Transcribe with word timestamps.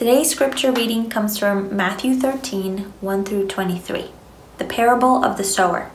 Today's 0.00 0.30
scripture 0.30 0.72
reading 0.72 1.10
comes 1.10 1.36
from 1.36 1.76
Matthew 1.76 2.14
13 2.14 2.90
1 3.02 3.24
through 3.26 3.48
23, 3.48 4.06
the 4.56 4.64
parable 4.64 5.22
of 5.22 5.36
the 5.36 5.44
sower. 5.44 5.90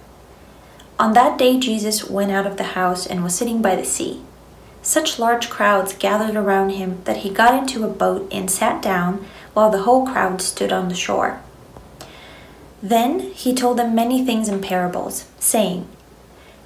On 0.99 1.13
that 1.13 1.39
day, 1.39 1.57
Jesus 1.59 2.07
went 2.07 2.31
out 2.31 2.45
of 2.45 2.57
the 2.57 2.75
house 2.77 3.07
and 3.07 3.23
was 3.23 3.33
sitting 3.33 3.63
by 3.63 3.75
the 3.75 3.83
sea. 3.83 4.21
Such 4.83 5.17
large 5.17 5.49
crowds 5.49 5.95
gathered 5.95 6.35
around 6.35 6.69
him 6.69 7.01
that 7.05 7.23
he 7.23 7.31
got 7.31 7.55
into 7.55 7.83
a 7.83 7.87
boat 7.87 8.31
and 8.31 8.51
sat 8.51 8.79
down 8.79 9.25
while 9.55 9.71
the 9.71 9.81
whole 9.81 10.05
crowd 10.05 10.39
stood 10.39 10.71
on 10.71 10.87
the 10.87 10.93
shore. 10.93 11.41
Then 12.83 13.31
he 13.31 13.55
told 13.55 13.79
them 13.79 13.95
many 13.95 14.23
things 14.23 14.47
in 14.47 14.61
parables, 14.61 15.25
saying, 15.39 15.87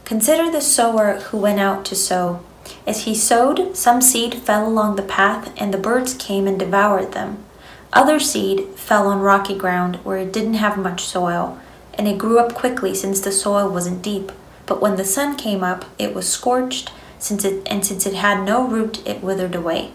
Consider 0.04 0.52
the 0.52 0.60
sower 0.60 1.22
who 1.22 1.38
went 1.38 1.62
out 1.62 1.86
to 1.86 1.96
sow. 1.96 2.44
As 2.86 3.04
he 3.04 3.16
sowed, 3.16 3.76
some 3.76 4.02
seed 4.02 4.36
fell 4.36 4.68
along 4.68 4.96
the 4.96 5.02
path, 5.02 5.52
and 5.58 5.74
the 5.74 5.78
birds 5.78 6.14
came 6.14 6.48
and 6.48 6.60
devoured 6.60 7.12
them. 7.12 7.44
Other 7.92 8.20
seed 8.20 8.68
fell 8.76 9.08
on 9.08 9.22
rocky 9.22 9.58
ground 9.58 9.98
where 10.04 10.18
it 10.18 10.32
didn't 10.32 10.56
have 10.56 10.78
much 10.78 11.06
soil, 11.06 11.60
and 11.96 12.08
it 12.08 12.18
grew 12.18 12.40
up 12.40 12.54
quickly 12.54 12.94
since 12.94 13.20
the 13.20 13.32
soil 13.32 13.70
wasn't 13.70 14.02
deep. 14.02 14.32
But 14.66 14.82
when 14.82 14.96
the 14.96 15.06
sun 15.06 15.36
came 15.36 15.64
up, 15.64 15.86
it 15.98 16.14
was 16.14 16.30
scorched, 16.30 16.92
since 17.18 17.44
it, 17.44 17.64
and 17.66 17.86
since 17.86 18.06
it 18.06 18.14
had 18.14 18.46
no 18.46 18.66
root, 18.66 19.06
it 19.08 19.24
withered 19.24 19.56
away. 19.56 19.92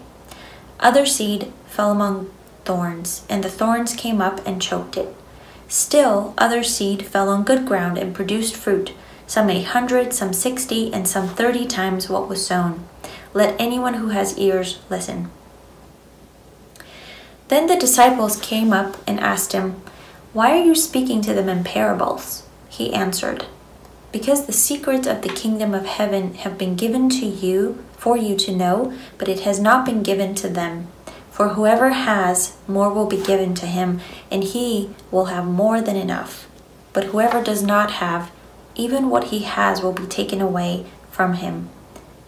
Other 0.79 1.05
seed 1.05 1.51
fell 1.67 1.91
among 1.91 2.29
thorns, 2.65 3.23
and 3.29 3.43
the 3.43 3.49
thorns 3.49 3.93
came 3.93 4.21
up 4.21 4.45
and 4.45 4.61
choked 4.61 4.97
it. 4.97 5.15
Still, 5.67 6.33
other 6.37 6.63
seed 6.63 7.05
fell 7.05 7.29
on 7.29 7.43
good 7.43 7.65
ground 7.65 7.97
and 7.97 8.13
produced 8.13 8.55
fruit 8.55 8.93
some 9.27 9.49
a 9.49 9.61
hundred, 9.61 10.13
some 10.13 10.33
sixty, 10.33 10.93
and 10.93 11.07
some 11.07 11.27
thirty 11.27 11.65
times 11.65 12.09
what 12.09 12.29
was 12.29 12.45
sown. 12.45 12.87
Let 13.33 13.59
anyone 13.59 13.95
who 13.95 14.09
has 14.09 14.37
ears 14.37 14.79
listen. 14.89 15.29
Then 17.47 17.67
the 17.67 17.75
disciples 17.75 18.39
came 18.39 18.73
up 18.73 18.97
and 19.07 19.19
asked 19.19 19.51
him, 19.51 19.81
Why 20.33 20.51
are 20.51 20.63
you 20.63 20.73
speaking 20.73 21.21
to 21.21 21.33
them 21.33 21.49
in 21.49 21.63
parables? 21.63 22.43
He 22.69 22.93
answered, 22.93 23.45
Because 24.11 24.45
the 24.45 24.53
secrets 24.53 25.07
of 25.07 25.21
the 25.21 25.29
kingdom 25.29 25.73
of 25.73 25.85
heaven 25.85 26.33
have 26.35 26.57
been 26.57 26.75
given 26.75 27.09
to 27.09 27.25
you 27.25 27.83
for 27.97 28.17
you 28.17 28.35
to 28.37 28.55
know, 28.55 28.93
but 29.17 29.27
it 29.27 29.41
has 29.41 29.59
not 29.59 29.85
been 29.85 30.01
given 30.01 30.33
to 30.35 30.49
them. 30.49 30.87
For 31.29 31.49
whoever 31.49 31.89
has, 31.89 32.55
more 32.67 32.89
will 32.89 33.07
be 33.07 33.21
given 33.21 33.53
to 33.55 33.65
him, 33.65 33.99
and 34.31 34.43
he 34.43 34.91
will 35.11 35.25
have 35.25 35.45
more 35.45 35.81
than 35.81 35.97
enough. 35.97 36.47
But 36.93 37.05
whoever 37.05 37.43
does 37.43 37.61
not 37.61 37.91
have, 37.91 38.31
even 38.75 39.09
what 39.09 39.25
he 39.25 39.39
has 39.39 39.81
will 39.81 39.93
be 39.93 40.05
taken 40.05 40.41
away 40.41 40.85
from 41.11 41.35
him. 41.35 41.69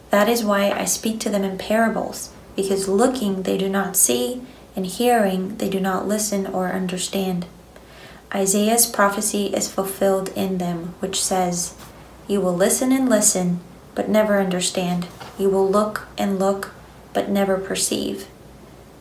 That 0.09 0.29
is 0.29 0.43
why 0.43 0.71
I 0.71 0.85
speak 0.85 1.19
to 1.21 1.29
them 1.29 1.43
in 1.43 1.57
parables, 1.57 2.31
because 2.55 2.87
looking 2.87 3.43
they 3.43 3.57
do 3.57 3.69
not 3.69 3.97
see, 3.97 4.41
and 4.75 4.85
hearing 4.85 5.57
they 5.57 5.69
do 5.69 5.79
not 5.79 6.07
listen 6.07 6.47
or 6.47 6.69
understand. 6.69 7.45
Isaiah's 8.33 8.85
prophecy 8.85 9.47
is 9.47 9.71
fulfilled 9.71 10.29
in 10.29 10.57
them, 10.57 10.95
which 10.99 11.21
says, 11.21 11.75
You 12.27 12.41
will 12.41 12.55
listen 12.55 12.91
and 12.91 13.09
listen, 13.09 13.59
but 13.95 14.09
never 14.09 14.39
understand. 14.39 15.07
You 15.37 15.49
will 15.49 15.69
look 15.69 16.07
and 16.17 16.39
look, 16.39 16.71
but 17.13 17.29
never 17.29 17.57
perceive. 17.57 18.27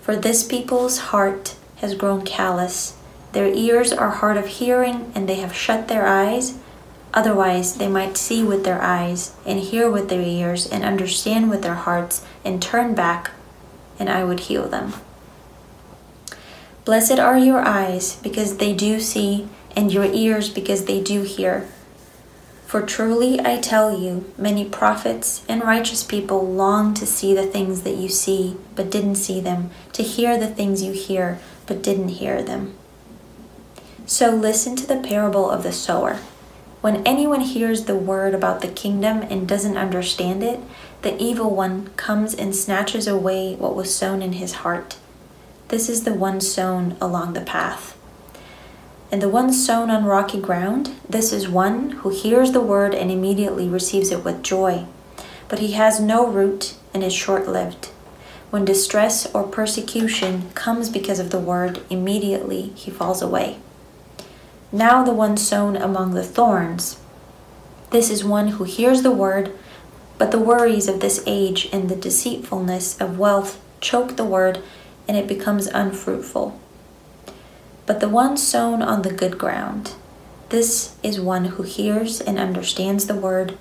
For 0.00 0.16
this 0.16 0.44
people's 0.44 0.98
heart 0.98 1.56
has 1.76 1.94
grown 1.94 2.24
callous. 2.24 2.96
Their 3.32 3.52
ears 3.52 3.92
are 3.92 4.10
hard 4.10 4.36
of 4.36 4.46
hearing, 4.46 5.12
and 5.14 5.28
they 5.28 5.34
have 5.36 5.54
shut 5.54 5.88
their 5.88 6.06
eyes 6.06 6.58
Otherwise, 7.16 7.76
they 7.76 7.88
might 7.88 8.18
see 8.18 8.44
with 8.44 8.62
their 8.62 8.82
eyes, 8.82 9.32
and 9.46 9.58
hear 9.58 9.90
with 9.90 10.10
their 10.10 10.20
ears, 10.20 10.66
and 10.66 10.84
understand 10.84 11.48
with 11.48 11.62
their 11.62 11.74
hearts, 11.74 12.22
and 12.44 12.60
turn 12.60 12.94
back, 12.94 13.30
and 13.98 14.10
I 14.10 14.22
would 14.22 14.40
heal 14.40 14.68
them. 14.68 14.92
Blessed 16.84 17.18
are 17.18 17.38
your 17.38 17.66
eyes, 17.66 18.16
because 18.16 18.58
they 18.58 18.74
do 18.74 19.00
see, 19.00 19.48
and 19.74 19.90
your 19.90 20.04
ears, 20.04 20.50
because 20.50 20.84
they 20.84 21.02
do 21.02 21.22
hear. 21.22 21.66
For 22.66 22.82
truly 22.82 23.40
I 23.40 23.60
tell 23.60 23.98
you, 23.98 24.30
many 24.36 24.68
prophets 24.68 25.42
and 25.48 25.62
righteous 25.62 26.02
people 26.04 26.46
long 26.46 26.92
to 26.94 27.06
see 27.06 27.32
the 27.32 27.46
things 27.46 27.80
that 27.82 27.96
you 27.96 28.10
see, 28.10 28.58
but 28.74 28.90
didn't 28.90 29.14
see 29.14 29.40
them, 29.40 29.70
to 29.94 30.02
hear 30.02 30.36
the 30.36 30.48
things 30.48 30.82
you 30.82 30.92
hear, 30.92 31.38
but 31.66 31.82
didn't 31.82 32.20
hear 32.20 32.42
them. 32.42 32.74
So 34.04 34.30
listen 34.30 34.76
to 34.76 34.86
the 34.86 35.00
parable 35.00 35.50
of 35.50 35.62
the 35.62 35.72
sower. 35.72 36.18
When 36.80 37.06
anyone 37.06 37.40
hears 37.40 37.84
the 37.84 37.96
word 37.96 38.34
about 38.34 38.60
the 38.60 38.68
kingdom 38.68 39.22
and 39.22 39.48
doesn't 39.48 39.76
understand 39.76 40.42
it, 40.42 40.60
the 41.02 41.20
evil 41.20 41.54
one 41.54 41.88
comes 41.96 42.34
and 42.34 42.54
snatches 42.54 43.06
away 43.06 43.54
what 43.54 43.74
was 43.74 43.94
sown 43.94 44.22
in 44.22 44.34
his 44.34 44.54
heart. 44.54 44.96
This 45.68 45.88
is 45.88 46.04
the 46.04 46.14
one 46.14 46.40
sown 46.40 46.96
along 47.00 47.32
the 47.32 47.40
path. 47.40 47.96
And 49.10 49.22
the 49.22 49.28
one 49.28 49.52
sown 49.52 49.90
on 49.90 50.04
rocky 50.04 50.40
ground, 50.40 50.90
this 51.08 51.32
is 51.32 51.48
one 51.48 51.90
who 51.90 52.10
hears 52.10 52.52
the 52.52 52.60
word 52.60 52.94
and 52.94 53.10
immediately 53.10 53.68
receives 53.68 54.10
it 54.10 54.24
with 54.24 54.42
joy. 54.42 54.86
But 55.48 55.60
he 55.60 55.72
has 55.72 56.00
no 56.00 56.26
root 56.26 56.74
and 56.92 57.02
is 57.02 57.14
short 57.14 57.48
lived. 57.48 57.86
When 58.50 58.64
distress 58.64 59.26
or 59.34 59.44
persecution 59.44 60.50
comes 60.54 60.88
because 60.88 61.18
of 61.18 61.30
the 61.30 61.38
word, 61.38 61.82
immediately 61.90 62.72
he 62.74 62.90
falls 62.90 63.22
away. 63.22 63.58
Now 64.76 65.02
the 65.02 65.14
one 65.14 65.38
sown 65.38 65.74
among 65.74 66.10
the 66.10 66.22
thorns. 66.22 67.00
This 67.92 68.10
is 68.10 68.22
one 68.22 68.48
who 68.48 68.64
hears 68.64 69.00
the 69.00 69.10
word, 69.10 69.52
but 70.18 70.32
the 70.32 70.38
worries 70.38 70.86
of 70.86 71.00
this 71.00 71.24
age 71.26 71.70
and 71.72 71.88
the 71.88 71.96
deceitfulness 71.96 73.00
of 73.00 73.18
wealth 73.18 73.58
choke 73.80 74.16
the 74.16 74.24
word, 74.26 74.62
and 75.08 75.16
it 75.16 75.26
becomes 75.26 75.66
unfruitful. 75.66 76.60
But 77.86 78.00
the 78.00 78.10
one 78.10 78.36
sown 78.36 78.82
on 78.82 79.00
the 79.00 79.14
good 79.14 79.38
ground, 79.38 79.92
this 80.50 80.94
is 81.02 81.18
one 81.18 81.46
who 81.46 81.62
hears 81.62 82.20
and 82.20 82.38
understands 82.38 83.06
the 83.06 83.14
word, 83.14 83.56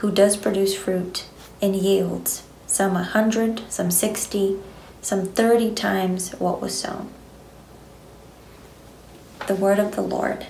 who 0.00 0.10
does 0.10 0.36
produce 0.36 0.74
fruit 0.74 1.26
and 1.62 1.76
yields, 1.76 2.42
some 2.66 2.96
a 2.96 3.04
hundred, 3.04 3.62
some 3.68 3.92
sixty, 3.92 4.58
some 5.00 5.26
thirty 5.26 5.72
times 5.72 6.32
what 6.40 6.60
was 6.60 6.76
sown 6.76 7.12
the 9.46 9.54
word 9.54 9.78
of 9.78 9.94
the 9.94 10.02
Lord. 10.02 10.46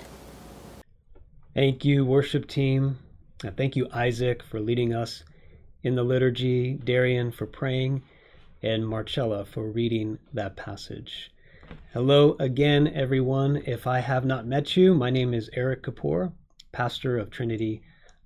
Thank 1.54 1.84
you, 1.84 2.04
worship 2.04 2.46
team. 2.46 2.98
And 3.42 3.56
Thank 3.56 3.76
you, 3.76 3.88
Isaac, 3.92 4.42
for 4.42 4.60
leading 4.60 4.94
us 4.94 5.24
in 5.82 5.94
the 5.94 6.02
liturgy, 6.02 6.74
Darian 6.74 7.32
for 7.32 7.46
praying, 7.46 8.02
and 8.62 8.86
Marcella 8.86 9.44
for 9.44 9.70
reading 9.70 10.18
that 10.34 10.56
passage. 10.56 11.32
Hello 11.92 12.36
again, 12.38 12.88
everyone. 12.88 13.62
If 13.66 13.86
I 13.86 14.00
have 14.00 14.24
not 14.24 14.46
met 14.46 14.76
you, 14.76 14.94
my 14.94 15.10
name 15.10 15.32
is 15.32 15.50
Eric 15.54 15.82
Kapoor, 15.82 16.32
pastor 16.72 17.16
of 17.18 17.30
Trinity 17.30 17.82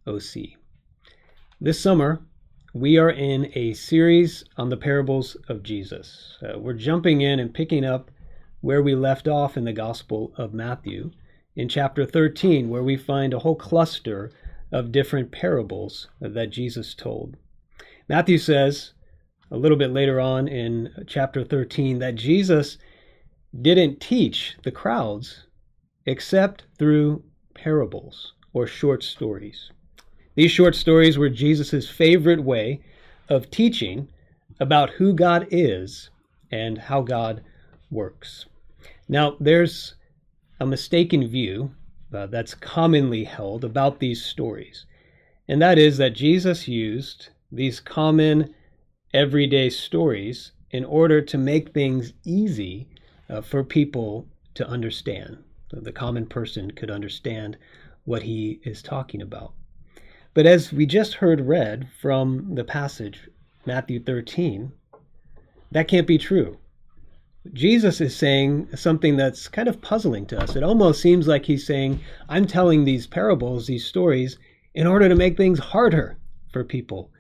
OC. 0.07 0.57
This 1.61 1.81
summer, 1.81 2.21
we 2.73 2.99
are 2.99 3.11
in 3.11 3.53
a 3.55 3.73
series 3.75 4.45
on 4.57 4.69
the 4.69 4.77
parables 4.77 5.37
of 5.49 5.63
Jesus. 5.63 6.37
Uh, 6.43 6.59
we're 6.59 6.73
jumping 6.73 7.21
in 7.21 7.39
and 7.39 7.55
picking 7.55 7.85
up 7.85 8.11
where 8.65 8.83
we 8.83 8.95
left 8.95 9.29
off 9.29 9.59
in 9.59 9.65
the 9.65 9.75
Gospel 9.75 10.33
of 10.39 10.55
Matthew, 10.55 11.11
in 11.55 11.69
chapter 11.69 12.07
13, 12.07 12.71
where 12.71 12.83
we 12.83 12.97
find 12.97 13.35
a 13.35 13.41
whole 13.41 13.57
cluster 13.57 14.33
of 14.73 14.91
different 14.91 15.31
parables 15.31 16.09
that 16.19 16.49
Jesus 16.49 16.95
told. 16.95 17.37
Matthew 18.09 18.39
says 18.39 18.95
a 19.51 19.59
little 19.59 19.77
bit 19.77 19.91
later 19.91 20.19
on 20.19 20.49
in 20.49 21.05
chapter 21.07 21.45
13 21.45 21.99
that 21.99 22.15
Jesus 22.15 22.79
didn't 23.61 24.01
teach 24.01 24.57
the 24.65 24.73
crowds 24.73 25.45
except 26.07 26.65
through 26.79 27.23
parables 27.53 28.33
or 28.55 28.67
short 28.67 29.03
stories. 29.03 29.71
These 30.37 30.53
short 30.53 30.75
stories 30.75 31.19
were 31.19 31.29
Jesus' 31.29 31.91
favorite 31.91 32.43
way 32.43 32.81
of 33.29 33.51
teaching 33.51 34.09
about 34.59 34.89
who 34.93 35.13
God 35.13 35.49
is 35.51 36.09
and 36.51 36.79
how 36.79 37.03
God 37.03 37.43
works. 37.91 38.47
Now, 39.09 39.37
there's 39.39 39.95
a 40.61 40.67
mistaken 40.67 41.27
view 41.29 41.75
uh, 42.13 42.27
that's 42.27 42.55
commonly 42.55 43.25
held 43.25 43.65
about 43.65 43.99
these 43.99 44.25
stories, 44.25 44.87
and 45.49 45.61
that 45.61 45.79
is 45.79 45.99
that 45.99 46.15
Jesus 46.15 46.69
used 46.69 47.29
these 47.53 47.81
common 47.81 48.55
everyday 49.13 49.69
stories 49.71 50.53
in 50.71 50.85
order 50.85 51.21
to 51.21 51.39
make 51.39 51.73
things 51.73 52.13
easy 52.25 52.89
uh, 53.29 53.41
for 53.41 53.63
people 53.63 54.27
to 54.55 54.67
understand. 54.67 55.39
The 55.71 55.93
common 55.93 56.27
person 56.27 56.71
could 56.71 56.91
understand 56.91 57.57
what 58.05 58.23
he 58.23 58.61
is 58.65 58.83
talking 58.83 59.23
about. 59.23 59.53
But 60.35 60.47
as 60.47 60.73
we 60.73 60.87
just 60.87 61.15
heard 61.15 61.43
read 61.43 61.89
from 62.01 62.55
the 62.55 62.65
passage, 62.65 63.29
Matthew 63.67 64.03
13, 64.03 64.73
that 65.71 65.89
can't 65.89 66.07
be 66.07 66.19
true. 66.19 66.59
Jesus 67.53 68.01
is 68.01 68.17
saying 68.17 68.69
something 68.75 69.17
that's 69.17 69.49
kind 69.49 69.69
of 69.69 69.81
puzzling 69.81 70.27
to 70.27 70.41
us. 70.41 70.57
It 70.57 70.63
almost 70.63 71.03
seems 71.03 71.29
like 71.29 71.45
he's 71.45 71.67
saying, 71.67 72.01
I'm 72.29 72.47
telling 72.47 72.85
these 72.85 73.07
parables, 73.07 73.67
these 73.67 73.87
stories, 73.87 74.39
in 74.75 74.87
order 74.87 75.09
to 75.09 75.15
make 75.15 75.37
things 75.37 75.59
harder 75.59 76.17
for 76.53 76.65
people 76.65 77.11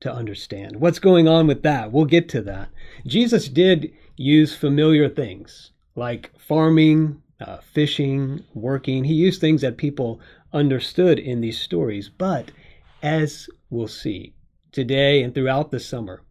to 0.00 0.12
understand. 0.12 0.76
What's 0.76 0.98
going 0.98 1.28
on 1.28 1.46
with 1.46 1.62
that? 1.62 1.92
We'll 1.92 2.04
get 2.04 2.28
to 2.30 2.42
that. 2.42 2.68
Jesus 3.06 3.48
did 3.48 3.92
use 4.16 4.54
familiar 4.54 5.08
things 5.08 5.72
like 5.96 6.30
farming, 6.38 7.22
uh, 7.40 7.58
fishing, 7.72 8.44
working. 8.54 9.04
He 9.04 9.14
used 9.14 9.40
things 9.40 9.62
that 9.62 9.76
people 9.76 10.20
understood 10.52 11.18
in 11.18 11.40
these 11.40 11.60
stories. 11.60 12.08
But 12.08 12.50
as 13.02 13.48
we'll 13.70 13.88
see 13.88 14.34
today 14.72 15.22
and 15.22 15.34
throughout 15.34 15.70
the 15.70 15.80
summer, 15.80 16.22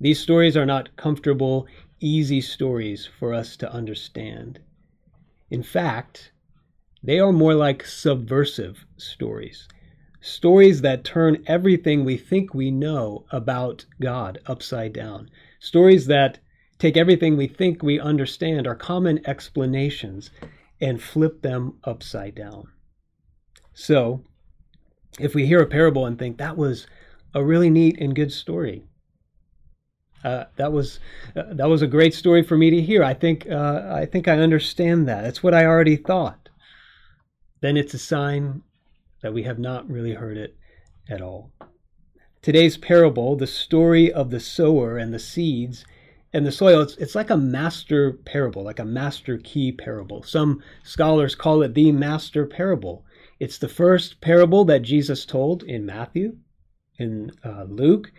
these 0.00 0.18
stories 0.18 0.56
are 0.56 0.66
not 0.66 0.96
comfortable, 0.96 1.66
easy 2.00 2.40
stories 2.40 3.06
for 3.06 3.32
us 3.32 3.56
to 3.58 3.72
understand. 3.72 4.58
In 5.50 5.62
fact, 5.62 6.32
they 7.02 7.18
are 7.18 7.32
more 7.32 7.54
like 7.54 7.84
subversive 7.84 8.84
stories. 8.96 9.68
Stories 10.20 10.82
that 10.82 11.04
turn 11.04 11.42
everything 11.46 12.04
we 12.04 12.16
think 12.16 12.52
we 12.52 12.70
know 12.70 13.24
about 13.30 13.86
God 14.00 14.38
upside 14.46 14.92
down. 14.92 15.30
Stories 15.58 16.06
that 16.06 16.38
take 16.78 16.96
everything 16.96 17.36
we 17.36 17.46
think 17.46 17.82
we 17.82 17.98
understand, 17.98 18.66
our 18.66 18.74
common 18.74 19.20
explanations, 19.26 20.30
and 20.80 21.02
flip 21.02 21.42
them 21.42 21.78
upside 21.84 22.34
down. 22.34 22.68
So, 23.72 24.24
if 25.18 25.34
we 25.34 25.46
hear 25.46 25.60
a 25.60 25.66
parable 25.66 26.06
and 26.06 26.18
think 26.18 26.38
that 26.38 26.56
was 26.56 26.86
a 27.34 27.44
really 27.44 27.70
neat 27.70 27.98
and 27.98 28.14
good 28.14 28.32
story, 28.32 28.84
uh, 30.24 30.44
that 30.56 30.72
was 30.72 31.00
uh, 31.36 31.42
that 31.52 31.68
was 31.68 31.82
a 31.82 31.86
great 31.86 32.14
story 32.14 32.42
for 32.42 32.56
me 32.56 32.70
to 32.70 32.82
hear. 32.82 33.02
I 33.02 33.14
think 33.14 33.46
uh, 33.48 33.90
I 33.92 34.06
think 34.06 34.28
I 34.28 34.38
understand 34.38 35.08
that. 35.08 35.24
It's 35.24 35.42
what 35.42 35.54
I 35.54 35.64
already 35.64 35.96
thought. 35.96 36.48
Then 37.60 37.76
it's 37.76 37.94
a 37.94 37.98
sign 37.98 38.62
that 39.22 39.34
we 39.34 39.42
have 39.42 39.58
not 39.58 39.90
really 39.90 40.14
heard 40.14 40.36
it 40.36 40.56
at 41.08 41.20
all. 41.20 41.52
Today's 42.42 42.78
parable, 42.78 43.36
the 43.36 43.46
story 43.46 44.10
of 44.10 44.30
the 44.30 44.40
sower 44.40 44.96
and 44.96 45.12
the 45.12 45.18
seeds 45.18 45.84
and 46.32 46.46
the 46.46 46.52
soil, 46.52 46.80
it's, 46.80 46.96
it's 46.96 47.14
like 47.14 47.30
a 47.30 47.36
master 47.36 48.12
parable, 48.12 48.62
like 48.62 48.78
a 48.78 48.84
master 48.84 49.36
key 49.38 49.72
parable. 49.72 50.22
Some 50.22 50.62
scholars 50.84 51.34
call 51.34 51.62
it 51.62 51.74
the 51.74 51.92
master 51.92 52.46
parable. 52.46 53.04
It's 53.40 53.58
the 53.58 53.68
first 53.68 54.20
parable 54.20 54.64
that 54.66 54.82
Jesus 54.82 55.26
told 55.26 55.62
in 55.64 55.84
Matthew, 55.84 56.36
in 56.98 57.32
uh, 57.44 57.64
Luke, 57.64 58.12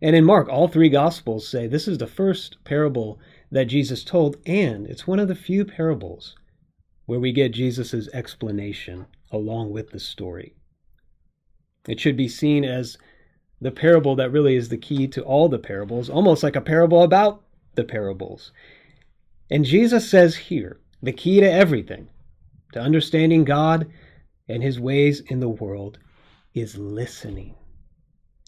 and 0.00 0.14
in 0.14 0.24
Mark. 0.24 0.48
All 0.48 0.68
three 0.68 0.88
Gospels 0.88 1.48
say 1.48 1.66
this 1.66 1.88
is 1.88 1.98
the 1.98 2.06
first 2.06 2.62
parable 2.64 3.18
that 3.50 3.66
Jesus 3.66 4.04
told, 4.04 4.36
and 4.46 4.86
it's 4.86 5.06
one 5.06 5.18
of 5.18 5.28
the 5.28 5.34
few 5.34 5.64
parables 5.64 6.36
where 7.06 7.20
we 7.20 7.32
get 7.32 7.52
Jesus' 7.52 8.08
explanation 8.12 9.06
along 9.30 9.70
with 9.70 9.90
the 9.90 10.00
story. 10.00 10.54
It 11.88 11.98
should 11.98 12.16
be 12.16 12.28
seen 12.28 12.64
as 12.64 12.98
the 13.60 13.70
parable 13.70 14.14
that 14.16 14.30
really 14.30 14.56
is 14.56 14.68
the 14.68 14.76
key 14.76 15.08
to 15.08 15.22
all 15.22 15.48
the 15.48 15.58
parables, 15.58 16.10
almost 16.10 16.42
like 16.42 16.56
a 16.56 16.60
parable 16.60 17.02
about 17.02 17.42
the 17.74 17.84
parables. 17.84 18.52
And 19.50 19.64
Jesus 19.64 20.08
says 20.08 20.36
here 20.36 20.80
the 21.02 21.12
key 21.12 21.40
to 21.40 21.50
everything, 21.50 22.08
to 22.72 22.80
understanding 22.80 23.44
God 23.44 23.90
and 24.48 24.62
his 24.62 24.78
ways 24.78 25.20
in 25.20 25.40
the 25.40 25.48
world, 25.48 25.98
is 26.54 26.76
listening. 26.76 27.54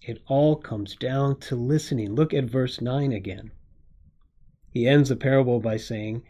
It 0.02 0.22
all 0.26 0.56
comes 0.56 0.96
down 0.96 1.38
to 1.40 1.56
listening. 1.56 2.14
Look 2.14 2.32
at 2.32 2.44
verse 2.44 2.80
9 2.80 3.12
again. 3.12 3.52
He 4.70 4.86
ends 4.86 5.08
the 5.08 5.16
parable 5.16 5.60
by 5.60 5.76
saying, 5.76 6.22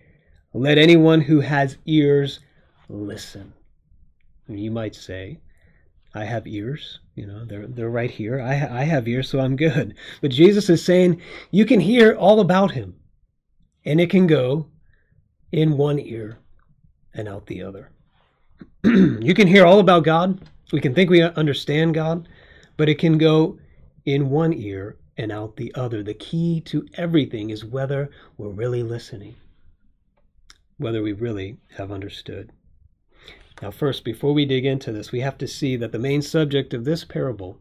let 0.52 0.78
anyone 0.78 1.20
who 1.20 1.40
has 1.40 1.78
ears 1.87 2.40
listen. 2.88 3.52
And 4.49 4.58
you 4.58 4.72
might 4.72 4.96
say, 4.96 5.38
I 6.12 6.25
have 6.25 6.49
ears, 6.49 6.99
you 7.14 7.25
know, 7.25 7.44
they're, 7.44 7.69
they're 7.69 7.88
right 7.88 8.11
here. 8.11 8.40
I, 8.40 8.81
I 8.81 8.82
have 8.82 9.06
ears, 9.06 9.28
so 9.28 9.38
I'm 9.38 9.55
good. 9.55 9.94
But 10.20 10.32
Jesus 10.32 10.69
is 10.69 10.84
saying 10.84 11.23
you 11.52 11.64
can 11.64 11.78
hear 11.78 12.16
all 12.16 12.40
about 12.40 12.73
him, 12.73 12.96
and 13.84 14.00
it 14.00 14.11
can 14.11 14.26
go 14.26 14.66
in 15.52 15.76
one 15.76 16.00
ear 16.00 16.38
and 17.14 17.28
out 17.28 17.46
the 17.46 17.62
other. 17.62 17.93
you 18.84 19.34
can 19.34 19.46
hear 19.46 19.64
all 19.64 19.78
about 19.78 20.02
God. 20.02 20.40
We 20.73 20.81
can 20.81 20.96
think 20.96 21.11
we 21.11 21.23
understand 21.23 21.94
God, 21.94 22.28
but 22.76 22.88
it 22.88 22.99
can 22.99 23.19
go 23.19 23.59
in 24.05 24.31
one 24.31 24.52
ear 24.52 24.99
and 25.17 25.31
out 25.31 25.56
the 25.56 25.75
other. 25.75 26.02
The 26.02 26.14
key 26.14 26.61
to 26.62 26.87
everything 26.94 27.50
is 27.50 27.64
whether 27.64 28.11
we're 28.37 28.49
really 28.49 28.82
listening 28.82 29.37
whether 30.81 31.02
we 31.02 31.12
really 31.12 31.58
have 31.76 31.93
understood. 31.93 32.50
Now, 33.61 33.70
first, 33.70 34.02
before 34.02 34.32
we 34.32 34.47
dig 34.47 34.64
into 34.64 34.93
this, 34.93 35.12
we 35.12 35.20
have 35.20 35.37
to 35.38 35.47
see 35.47 35.76
that 35.76 35.93
the 35.93 35.99
main 35.99 36.23
subject 36.23 36.73
of 36.73 36.87
this 36.87 37.05
parable, 37.05 37.58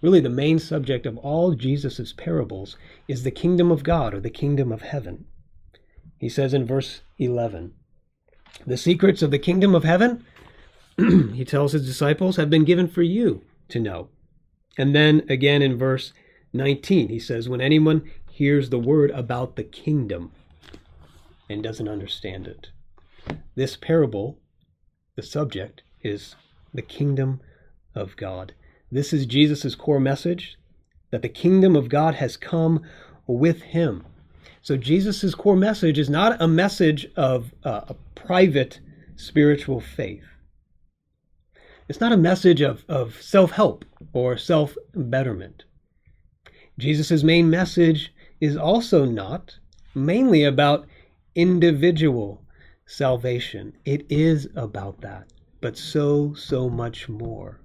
really 0.00 0.20
the 0.20 0.30
main 0.30 0.58
subject 0.58 1.04
of 1.04 1.18
all 1.18 1.52
Jesus' 1.52 2.14
parables, 2.14 2.78
is 3.06 3.22
the 3.22 3.30
kingdom 3.30 3.70
of 3.70 3.84
God 3.84 4.14
or 4.14 4.20
the 4.20 4.30
kingdom 4.30 4.72
of 4.72 4.80
heaven. 4.80 5.26
He 6.18 6.30
says 6.30 6.54
in 6.54 6.66
verse 6.66 7.02
11, 7.18 7.74
The 8.66 8.78
secrets 8.78 9.20
of 9.20 9.30
the 9.30 9.38
kingdom 9.38 9.74
of 9.74 9.84
heaven, 9.84 10.24
he 10.96 11.44
tells 11.44 11.72
his 11.72 11.86
disciples, 11.86 12.36
have 12.36 12.48
been 12.48 12.64
given 12.64 12.88
for 12.88 13.02
you 13.02 13.42
to 13.68 13.78
know. 13.78 14.08
And 14.78 14.94
then 14.94 15.24
again 15.28 15.62
in 15.62 15.76
verse 15.76 16.12
19, 16.52 17.08
he 17.08 17.18
says, 17.18 17.48
When 17.48 17.60
anyone 17.60 18.10
hears 18.30 18.70
the 18.70 18.78
word 18.78 19.10
about 19.10 19.56
the 19.56 19.64
kingdom, 19.64 20.32
and 21.52 21.62
doesn't 21.62 21.88
understand 21.88 22.46
it. 22.46 22.70
This 23.54 23.76
parable, 23.76 24.38
the 25.16 25.22
subject, 25.22 25.82
is 26.02 26.34
the 26.72 26.82
kingdom 26.82 27.40
of 27.94 28.16
God. 28.16 28.54
This 28.90 29.12
is 29.12 29.26
Jesus' 29.26 29.74
core 29.74 30.00
message 30.00 30.56
that 31.10 31.22
the 31.22 31.28
kingdom 31.28 31.76
of 31.76 31.88
God 31.88 32.14
has 32.16 32.36
come 32.36 32.82
with 33.26 33.62
him. 33.62 34.06
So 34.62 34.76
Jesus' 34.76 35.34
core 35.34 35.56
message 35.56 35.98
is 35.98 36.08
not 36.08 36.40
a 36.40 36.48
message 36.48 37.06
of 37.16 37.52
uh, 37.64 37.82
a 37.88 37.94
private 38.14 38.80
spiritual 39.16 39.80
faith. 39.80 40.24
It's 41.88 42.00
not 42.00 42.12
a 42.12 42.16
message 42.16 42.60
of, 42.62 42.84
of 42.88 43.20
self 43.20 43.52
help 43.52 43.84
or 44.12 44.36
self 44.36 44.76
betterment. 44.94 45.64
Jesus' 46.78 47.22
main 47.22 47.50
message 47.50 48.12
is 48.40 48.56
also 48.56 49.04
not 49.04 49.58
mainly 49.94 50.42
about 50.44 50.86
individual 51.34 52.42
salvation. 52.86 53.72
It 53.84 54.06
is 54.10 54.48
about 54.56 55.00
that, 55.02 55.32
but 55.60 55.76
so, 55.76 56.34
so 56.34 56.68
much 56.68 57.08
more. 57.08 57.60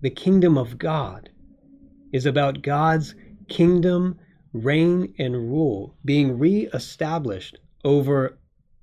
The 0.00 0.10
kingdom 0.10 0.56
of 0.58 0.78
God 0.78 1.30
is 2.12 2.26
about 2.26 2.62
God's 2.62 3.14
kingdom, 3.48 4.18
reign, 4.52 5.14
and 5.18 5.34
rule 5.34 5.96
being 6.04 6.38
re-established 6.38 7.58
over 7.84 8.38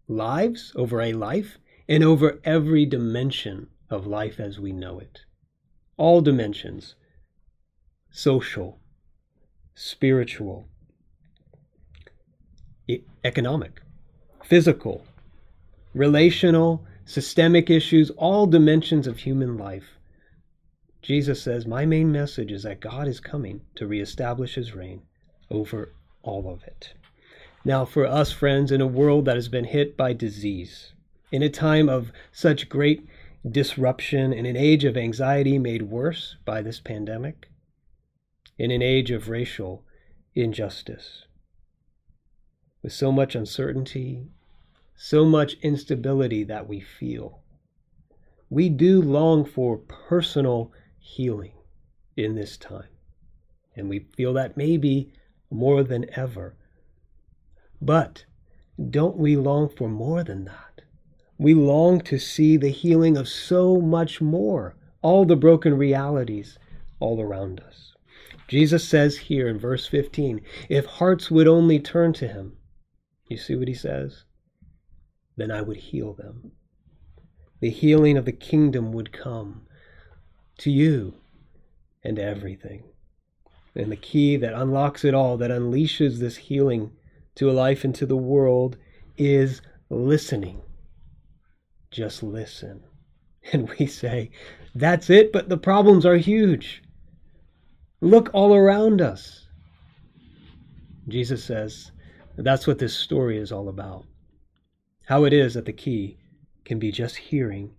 lives, 0.07 0.71
over 0.75 1.01
a 1.01 1.13
life, 1.13 1.57
and 1.87 2.03
over 2.03 2.39
every 2.43 2.85
dimension 2.85 3.67
of 3.89 4.07
life 4.07 4.39
as 4.39 4.59
we 4.59 4.71
know 4.71 4.99
it. 4.99 5.21
All 5.97 6.21
dimensions 6.21 6.95
social, 8.09 8.79
spiritual, 9.75 10.67
economic, 13.23 13.81
physical, 14.43 15.05
relational, 15.93 16.83
systemic 17.05 17.69
issues, 17.69 18.09
all 18.11 18.47
dimensions 18.47 19.07
of 19.07 19.19
human 19.19 19.57
life. 19.57 19.97
Jesus 21.01 21.41
says, 21.41 21.65
My 21.65 21.85
main 21.85 22.11
message 22.11 22.51
is 22.51 22.63
that 22.63 22.79
God 22.79 23.07
is 23.07 23.19
coming 23.19 23.61
to 23.75 23.87
reestablish 23.87 24.55
his 24.55 24.73
reign 24.73 25.03
over 25.49 25.93
all 26.23 26.51
of 26.51 26.63
it. 26.63 26.93
Now, 27.63 27.85
for 27.85 28.05
us, 28.05 28.31
friends, 28.31 28.71
in 28.71 28.81
a 28.81 28.87
world 28.87 29.25
that 29.25 29.35
has 29.35 29.47
been 29.47 29.65
hit 29.65 29.97
by 29.97 30.13
disease, 30.13 30.93
in 31.31 31.43
a 31.43 31.49
time 31.49 31.89
of 31.89 32.11
such 32.31 32.69
great 32.69 33.07
disruption, 33.49 34.33
in 34.33 34.45
an 34.45 34.55
age 34.57 34.83
of 34.83 34.97
anxiety 34.97 35.57
made 35.59 35.83
worse 35.83 36.37
by 36.45 36.61
this 36.61 36.79
pandemic, 36.79 37.49
in 38.57 38.71
an 38.71 38.81
age 38.81 39.11
of 39.11 39.29
racial 39.29 39.83
injustice, 40.35 41.25
with 42.81 42.93
so 42.93 43.11
much 43.11 43.35
uncertainty, 43.35 44.27
so 44.95 45.25
much 45.25 45.53
instability 45.61 46.43
that 46.43 46.67
we 46.67 46.79
feel. 46.79 47.41
We 48.49 48.69
do 48.69 49.01
long 49.01 49.45
for 49.45 49.77
personal 49.77 50.71
healing 50.99 51.53
in 52.15 52.35
this 52.35 52.57
time. 52.57 52.89
And 53.75 53.89
we 53.89 54.07
feel 54.15 54.33
that 54.33 54.57
maybe 54.57 55.13
more 55.51 55.83
than 55.83 56.07
ever. 56.17 56.55
But 57.79 58.25
don't 58.89 59.17
we 59.17 59.35
long 59.35 59.69
for 59.69 59.87
more 59.87 60.23
than 60.23 60.45
that? 60.45 60.66
We 61.37 61.53
long 61.53 62.01
to 62.01 62.17
see 62.17 62.57
the 62.57 62.69
healing 62.69 63.15
of 63.17 63.27
so 63.27 63.79
much 63.79 64.21
more, 64.21 64.75
all 65.01 65.25
the 65.25 65.35
broken 65.35 65.77
realities 65.77 66.57
all 66.99 67.21
around 67.21 67.59
us. 67.59 67.93
Jesus 68.47 68.87
says 68.87 69.17
here 69.17 69.47
in 69.47 69.59
verse 69.59 69.85
15 69.87 70.41
if 70.69 70.85
hearts 70.85 71.29
would 71.29 71.47
only 71.47 71.79
turn 71.79 72.13
to 72.13 72.27
him, 72.27 72.57
you 73.27 73.37
see 73.37 73.55
what 73.55 73.67
he 73.67 73.73
says? 73.73 74.23
Then 75.35 75.51
I 75.51 75.61
would 75.61 75.77
heal 75.77 76.13
them. 76.13 76.53
The 77.59 77.69
healing 77.69 78.17
of 78.17 78.25
the 78.25 78.31
kingdom 78.31 78.91
would 78.93 79.11
come 79.11 79.67
to 80.59 80.71
you 80.71 81.15
and 82.03 82.17
everything. 82.17 82.83
And 83.75 83.91
the 83.91 83.95
key 83.95 84.37
that 84.37 84.53
unlocks 84.53 85.05
it 85.05 85.13
all, 85.13 85.37
that 85.37 85.51
unleashes 85.51 86.19
this 86.19 86.37
healing 86.37 86.91
to 87.35 87.49
a 87.49 87.53
life 87.53 87.83
and 87.83 87.93
to 87.95 88.05
the 88.05 88.17
world 88.17 88.77
is 89.17 89.61
listening. 89.89 90.61
Just 91.91 92.23
listen. 92.23 92.83
And 93.53 93.69
we 93.79 93.85
say, 93.85 94.31
that's 94.75 95.09
it, 95.09 95.31
but 95.31 95.47
the 95.47 95.57
problems 95.57 96.05
are 96.05 96.17
huge. 96.17 96.83
Look 98.01 98.29
all 98.33 98.53
around 98.53 99.01
us. 99.01 99.47
Jesus 101.07 101.45
says 101.45 101.91
that's 102.35 102.67
what 102.67 102.77
this 102.77 102.93
story 102.93 103.37
is 103.37 103.51
all 103.51 103.69
about. 103.69 104.05
How 105.05 105.23
it 105.23 105.31
is 105.31 105.53
that 105.53 105.65
the 105.65 105.71
key 105.71 106.17
can 106.65 106.77
be 106.77 106.91
just 106.91 107.15
hearing 107.15 107.71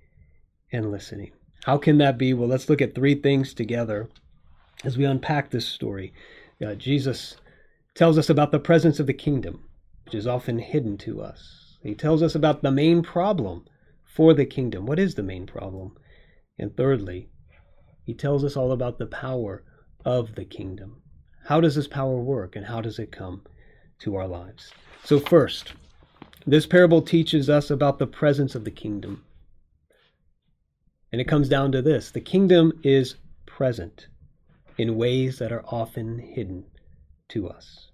and 0.72 0.90
listening. 0.90 1.32
How 1.64 1.76
can 1.76 1.98
that 1.98 2.18
be? 2.18 2.32
Well, 2.32 2.48
let's 2.48 2.68
look 2.68 2.80
at 2.80 2.94
three 2.94 3.14
things 3.14 3.52
together 3.52 4.08
as 4.84 4.96
we 4.96 5.04
unpack 5.04 5.50
this 5.50 5.66
story. 5.66 6.12
Uh, 6.64 6.74
Jesus 6.74 7.36
tells 7.94 8.18
us 8.18 8.30
about 8.30 8.50
the 8.50 8.58
presence 8.58 8.98
of 8.98 9.06
the 9.06 9.12
kingdom, 9.12 9.62
which 10.04 10.14
is 10.14 10.26
often 10.26 10.58
hidden 10.58 10.96
to 10.98 11.20
us. 11.20 11.78
He 11.82 11.94
tells 11.94 12.22
us 12.22 12.34
about 12.34 12.62
the 12.62 12.72
main 12.72 13.02
problem 13.02 13.66
for 14.18 14.34
the 14.34 14.44
kingdom. 14.44 14.84
What 14.84 14.98
is 14.98 15.14
the 15.14 15.22
main 15.22 15.46
problem? 15.46 15.96
And 16.58 16.76
thirdly, 16.76 17.28
he 18.02 18.14
tells 18.14 18.42
us 18.42 18.56
all 18.56 18.72
about 18.72 18.98
the 18.98 19.06
power 19.06 19.62
of 20.04 20.34
the 20.34 20.44
kingdom. 20.44 21.02
How 21.44 21.60
does 21.60 21.76
this 21.76 21.86
power 21.86 22.18
work 22.18 22.56
and 22.56 22.66
how 22.66 22.80
does 22.80 22.98
it 22.98 23.12
come 23.12 23.42
to 24.00 24.16
our 24.16 24.26
lives? 24.26 24.72
So, 25.04 25.20
first, 25.20 25.74
this 26.44 26.66
parable 26.66 27.00
teaches 27.00 27.48
us 27.48 27.70
about 27.70 28.00
the 28.00 28.08
presence 28.08 28.56
of 28.56 28.64
the 28.64 28.72
kingdom. 28.72 29.24
And 31.12 31.20
it 31.20 31.28
comes 31.28 31.48
down 31.48 31.70
to 31.70 31.80
this 31.80 32.10
the 32.10 32.20
kingdom 32.20 32.72
is 32.82 33.14
present 33.46 34.08
in 34.76 34.96
ways 34.96 35.38
that 35.38 35.52
are 35.52 35.64
often 35.66 36.18
hidden 36.18 36.64
to 37.28 37.48
us. 37.48 37.92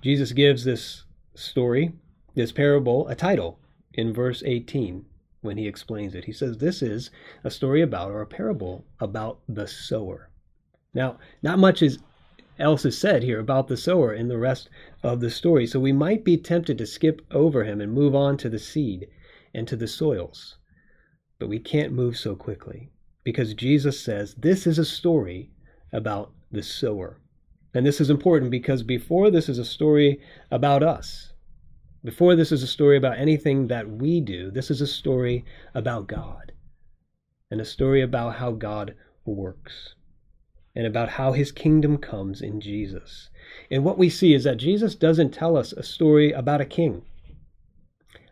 Jesus 0.00 0.32
gives 0.32 0.64
this 0.64 1.04
story, 1.34 1.92
this 2.34 2.52
parable, 2.52 3.06
a 3.08 3.14
title 3.14 3.58
in 3.92 4.14
verse 4.14 4.42
18 4.46 5.04
when 5.46 5.56
he 5.56 5.66
explains 5.66 6.14
it. 6.14 6.24
He 6.24 6.32
says, 6.32 6.58
This 6.58 6.82
is 6.82 7.10
a 7.42 7.50
story 7.50 7.80
about, 7.80 8.10
or 8.10 8.20
a 8.20 8.26
parable 8.26 8.84
about 9.00 9.40
the 9.48 9.66
sower. 9.66 10.28
Now, 10.92 11.18
not 11.42 11.58
much 11.58 11.82
is, 11.82 11.98
else 12.58 12.84
is 12.84 12.98
said 12.98 13.22
here 13.22 13.40
about 13.40 13.68
the 13.68 13.76
sower 13.76 14.12
in 14.12 14.28
the 14.28 14.38
rest 14.38 14.68
of 15.02 15.20
the 15.20 15.30
story, 15.30 15.66
so 15.66 15.80
we 15.80 15.92
might 15.92 16.24
be 16.24 16.36
tempted 16.36 16.76
to 16.78 16.86
skip 16.86 17.22
over 17.30 17.64
him 17.64 17.80
and 17.80 17.92
move 17.92 18.14
on 18.14 18.36
to 18.38 18.48
the 18.48 18.58
seed 18.58 19.08
and 19.54 19.66
to 19.68 19.76
the 19.76 19.88
soils. 19.88 20.58
But 21.38 21.48
we 21.48 21.58
can't 21.58 21.92
move 21.92 22.16
so 22.16 22.34
quickly 22.34 22.90
because 23.24 23.54
Jesus 23.54 24.00
says 24.00 24.34
this 24.34 24.66
is 24.66 24.78
a 24.78 24.84
story 24.84 25.50
about 25.92 26.32
the 26.50 26.62
sower. 26.62 27.20
And 27.74 27.84
this 27.84 28.00
is 28.00 28.08
important 28.08 28.50
because 28.50 28.82
before 28.82 29.30
this 29.30 29.48
is 29.48 29.58
a 29.58 29.64
story 29.64 30.20
about 30.50 30.82
us, 30.82 31.32
before 32.06 32.36
this 32.36 32.52
is 32.52 32.62
a 32.62 32.68
story 32.68 32.96
about 32.96 33.18
anything 33.18 33.66
that 33.66 33.90
we 33.90 34.20
do, 34.20 34.48
this 34.48 34.70
is 34.70 34.80
a 34.80 34.86
story 34.86 35.44
about 35.74 36.06
God 36.06 36.52
and 37.50 37.60
a 37.60 37.64
story 37.64 38.00
about 38.00 38.36
how 38.36 38.52
God 38.52 38.94
works 39.24 39.96
and 40.76 40.86
about 40.86 41.08
how 41.08 41.32
his 41.32 41.50
kingdom 41.50 41.98
comes 41.98 42.40
in 42.40 42.60
Jesus. 42.60 43.28
And 43.72 43.84
what 43.84 43.98
we 43.98 44.08
see 44.08 44.34
is 44.34 44.44
that 44.44 44.58
Jesus 44.58 44.94
doesn't 44.94 45.32
tell 45.32 45.56
us 45.56 45.72
a 45.72 45.82
story 45.82 46.30
about 46.30 46.60
a 46.60 46.64
king, 46.64 47.02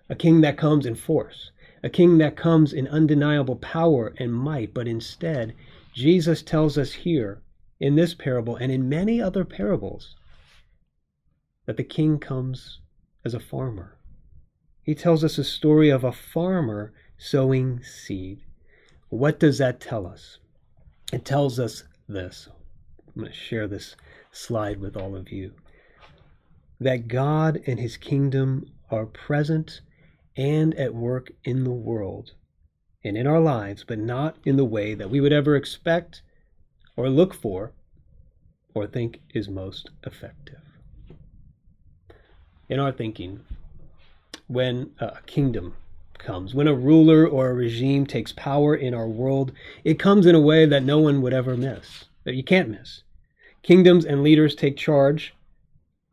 a 0.08 0.14
king 0.14 0.40
that 0.42 0.56
comes 0.56 0.86
in 0.86 0.94
force, 0.94 1.50
a 1.82 1.90
king 1.90 2.18
that 2.18 2.36
comes 2.36 2.72
in 2.72 2.86
undeniable 2.86 3.56
power 3.56 4.14
and 4.18 4.32
might, 4.32 4.72
but 4.72 4.86
instead, 4.86 5.52
Jesus 5.92 6.42
tells 6.42 6.78
us 6.78 6.92
here 6.92 7.42
in 7.80 7.96
this 7.96 8.14
parable 8.14 8.54
and 8.54 8.70
in 8.70 8.88
many 8.88 9.20
other 9.20 9.44
parables 9.44 10.14
that 11.66 11.76
the 11.76 11.82
king 11.82 12.20
comes 12.20 12.78
as 13.24 13.34
a 13.34 13.40
farmer. 13.40 13.96
He 14.82 14.94
tells 14.94 15.24
us 15.24 15.38
a 15.38 15.44
story 15.44 15.88
of 15.88 16.04
a 16.04 16.12
farmer 16.12 16.92
sowing 17.16 17.82
seed. 17.82 18.42
What 19.08 19.40
does 19.40 19.58
that 19.58 19.80
tell 19.80 20.06
us? 20.06 20.38
It 21.12 21.24
tells 21.24 21.58
us 21.58 21.84
this. 22.08 22.48
I'm 23.08 23.22
going 23.22 23.32
to 23.32 23.38
share 23.38 23.66
this 23.66 23.96
slide 24.30 24.80
with 24.80 24.96
all 24.96 25.16
of 25.16 25.30
you. 25.30 25.52
That 26.80 27.08
God 27.08 27.62
and 27.66 27.80
his 27.80 27.96
kingdom 27.96 28.70
are 28.90 29.06
present 29.06 29.80
and 30.36 30.74
at 30.74 30.94
work 30.94 31.32
in 31.44 31.64
the 31.64 31.70
world 31.70 32.32
and 33.02 33.16
in 33.16 33.26
our 33.26 33.40
lives, 33.40 33.84
but 33.86 33.98
not 33.98 34.36
in 34.44 34.56
the 34.56 34.64
way 34.64 34.94
that 34.94 35.10
we 35.10 35.20
would 35.20 35.32
ever 35.32 35.56
expect 35.56 36.22
or 36.96 37.08
look 37.08 37.32
for 37.32 37.72
or 38.74 38.86
think 38.86 39.20
is 39.32 39.48
most 39.48 39.90
effective 40.02 40.73
in 42.68 42.80
our 42.80 42.92
thinking 42.92 43.40
when 44.47 44.90
a 44.99 45.21
kingdom 45.26 45.75
comes, 46.18 46.54
when 46.54 46.68
a 46.68 46.75
ruler 46.75 47.26
or 47.26 47.50
a 47.50 47.54
regime 47.54 48.06
takes 48.06 48.33
power 48.33 48.75
in 48.75 48.94
our 48.94 49.09
world, 49.09 49.52
it 49.85 49.99
comes 49.99 50.26
in 50.26 50.35
a 50.35 50.40
way 50.40 50.66
that 50.66 50.83
no 50.83 50.99
one 50.99 51.23
would 51.23 51.35
ever 51.35 51.56
miss, 51.56 52.04
that 52.25 52.35
you 52.35 52.42
can't 52.42 52.71
miss. 52.71 53.02
Kingdoms 53.62 54.04
and 54.04 54.23
leaders 54.23 54.54
take 54.54 54.76
charge 54.76 55.35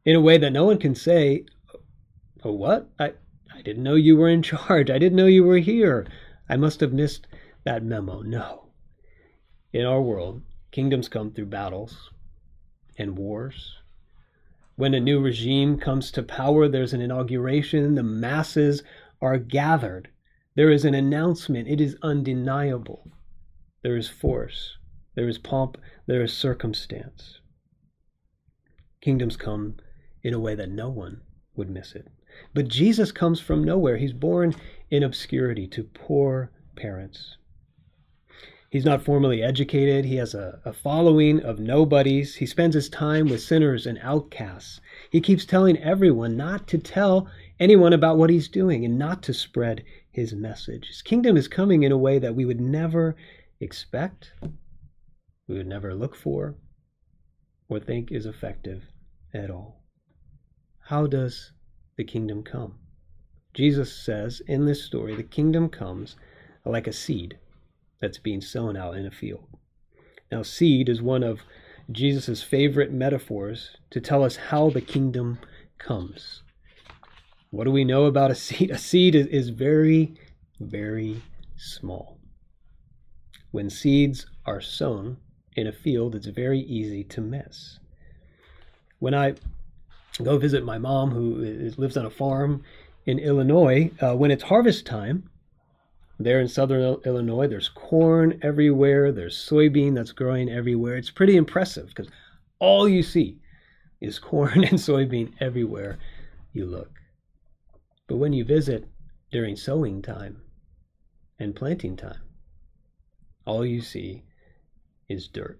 in 0.06 0.16
a 0.16 0.22
way 0.22 0.38
that 0.38 0.52
no 0.52 0.66
one 0.66 0.78
can 0.78 0.96
say, 0.96 1.46
Oh, 2.44 2.52
what? 2.52 2.90
I, 3.00 3.14
I 3.54 3.62
didn't 3.62 3.84
know 3.84 3.96
you 3.96 4.18
were 4.18 4.30
in 4.30 4.42
charge. 4.42 4.90
I 4.90 4.98
didn't 4.98 5.16
know 5.16 5.28
you 5.28 5.44
were 5.44 5.60
here. 5.60 6.08
I 6.50 6.58
must 6.58 6.80
have 6.80 6.92
missed 6.92 7.28
that 7.64 7.84
memo. 7.84 8.22
No. 8.22 8.70
In 9.72 9.86
our 9.86 10.02
world, 10.02 10.42
kingdoms 10.72 11.08
come 11.08 11.32
through 11.32 11.46
battles 11.46 12.10
and 12.98 13.18
wars 13.18 13.81
when 14.82 14.96
a 14.96 15.00
new 15.00 15.20
regime 15.20 15.78
comes 15.78 16.10
to 16.10 16.24
power, 16.24 16.68
there's 16.68 16.92
an 16.92 17.02
inauguration, 17.02 17.94
the 17.94 18.02
masses 18.02 18.82
are 19.22 19.38
gathered. 19.38 20.10
There 20.56 20.72
is 20.72 20.86
an 20.86 20.96
announcement, 20.96 21.68
it 21.68 21.80
is 21.80 21.96
undeniable. 22.02 23.12
There 23.84 23.96
is 23.96 24.10
force, 24.10 24.78
there 25.14 25.30
is 25.30 25.38
pomp, 25.38 25.78
there 26.08 26.24
is 26.24 26.34
circumstance. 26.34 27.42
Kingdoms 29.02 29.38
come 29.38 29.76
in 30.24 30.34
a 30.34 30.40
way 30.40 30.56
that 30.56 30.72
no 30.72 30.90
one 30.90 31.22
would 31.56 31.70
miss 31.70 31.94
it. 31.94 32.08
But 32.56 32.68
Jesus 32.68 33.12
comes 33.12 33.40
from 33.40 33.64
nowhere. 33.64 33.98
He's 33.98 34.14
born 34.14 34.56
in 34.90 35.04
obscurity 35.04 35.68
to 35.68 35.84
poor 35.84 36.50
parents. 36.76 37.38
He's 38.72 38.86
not 38.86 39.04
formally 39.04 39.44
educated. 39.44 40.06
He 40.06 40.16
has 40.16 40.34
a, 40.34 40.62
a, 40.64 40.72
following 40.72 41.42
of 41.42 41.60
nobodies. 41.60 42.36
He 42.36 42.46
spends 42.46 42.74
his 42.74 42.88
time 42.88 43.28
with 43.28 43.42
sinners 43.42 43.86
and 43.86 44.00
outcasts. 44.02 44.80
He 45.10 45.20
keeps 45.20 45.44
telling 45.44 45.78
everyone 45.80 46.38
not 46.38 46.70
to 46.70 46.78
tell 46.78 47.30
anyone 47.60 47.92
about 47.92 48.18
what 48.18 48.30
he's 48.30 48.48
doing 48.48 48.86
and 48.86 48.98
not 48.98 49.24
to 49.24 49.34
spread 49.34 49.84
his 50.10 50.34
message. 50.34 50.88
His 50.88 51.02
kingdom 51.02 51.36
is 51.36 51.50
coming 51.50 51.84
in 51.84 51.92
a 51.92 51.98
way 51.98 52.18
that 52.18 52.34
we 52.34 52.46
would 52.46 52.62
never 52.62 53.18
expect, 53.60 54.32
we 55.50 55.58
would 55.58 55.68
never 55.68 55.94
look 55.94 56.16
for, 56.16 56.56
or 57.68 57.78
think 57.78 58.10
is 58.10 58.26
effective 58.26 58.86
at 59.34 59.52
all. 59.52 59.84
How 60.86 61.08
does 61.08 61.52
the 61.98 62.06
kingdom 62.06 62.42
come? 62.42 62.76
Jesus 63.54 63.92
says 63.92 64.42
in 64.48 64.66
this 64.66 64.82
story, 64.82 65.14
the 65.14 65.24
kingdom 65.24 65.68
comes 65.68 66.16
like 66.64 66.88
a 66.88 66.94
seed 66.94 67.38
that's 68.02 68.18
being 68.18 68.42
sown 68.42 68.76
out 68.76 68.98
in 68.98 69.06
a 69.06 69.12
field. 69.12 69.48
Now, 70.32 70.44
seed 70.44 70.90
is 70.90 71.02
one 71.02 71.24
of 71.24 71.42
Jesus' 71.92 72.42
favorite 72.42 72.92
metaphors 72.92 73.78
to 73.92 74.02
tell 74.02 74.24
us 74.24 74.36
how 74.36 74.70
the 74.70 74.82
kingdom 74.82 75.40
comes. 75.78 76.42
What 77.50 77.66
do 77.66 77.72
we 77.72 77.84
know 77.84 78.06
about 78.06 78.32
a 78.32 78.36
seed? 78.36 78.72
A 78.72 78.78
seed 78.78 79.16
is, 79.16 79.50
very, 79.50 80.16
very 80.60 81.22
small. 81.58 82.18
When 83.52 83.70
seeds 83.70 84.26
are 84.46 84.62
sown 84.62 85.18
in 85.56 85.68
a 85.68 85.74
field, 85.74 86.16
it's 86.16 86.28
very 86.28 86.60
easy 86.60 87.04
to 87.04 87.22
miss. 87.22 87.80
When 89.00 89.14
I 89.14 89.36
go 90.24 90.38
visit 90.38 90.64
my 90.64 90.78
mom, 90.78 91.12
who 91.12 91.72
lives 91.78 91.98
on 91.98 92.06
a 92.06 92.10
farm 92.10 92.64
in 93.06 93.20
Illinois, 93.20 93.92
uh, 94.00 94.16
when 94.16 94.32
it's 94.32 94.44
harvest 94.44 94.86
time, 94.86 95.30
there 96.24 96.42
in 96.42 96.48
southern 96.48 96.98
Illinois, 97.06 97.48
there's 97.48 97.70
corn 97.70 98.40
everywhere, 98.42 99.12
there's 99.12 99.38
soybean 99.38 99.96
that's 99.96 100.12
growing 100.12 100.50
everywhere. 100.50 100.98
It's 100.98 101.10
pretty 101.10 101.38
impressive 101.38 101.88
because 101.88 102.10
all 102.60 102.88
you 102.88 103.02
see 103.04 103.40
is 104.02 104.20
corn 104.20 104.64
and 104.66 104.78
soybean 104.78 105.34
everywhere 105.40 106.00
you 106.54 106.66
look. 106.66 106.92
But 108.08 108.18
when 108.18 108.34
you 108.34 108.44
visit 108.44 108.90
during 109.32 109.56
sowing 109.56 110.02
time 110.02 110.42
and 111.40 111.56
planting 111.56 111.96
time, 111.96 112.22
all 113.46 113.66
you 113.66 113.82
see 113.82 114.24
is 115.08 115.28
dirt. 115.28 115.60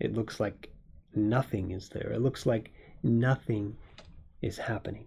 It 0.00 0.14
looks 0.14 0.40
like 0.40 0.70
nothing 1.14 1.70
is 1.70 1.88
there. 1.90 2.12
It 2.12 2.20
looks 2.20 2.46
like 2.46 2.72
nothing 3.02 3.76
is 4.42 4.58
happening. 4.58 5.06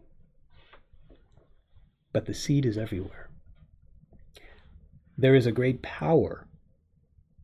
But 2.14 2.26
the 2.26 2.34
seed 2.34 2.66
is 2.66 2.78
everywhere 2.78 3.30
there 5.18 5.36
is 5.36 5.46
a 5.46 5.52
great 5.52 5.82
power 5.82 6.48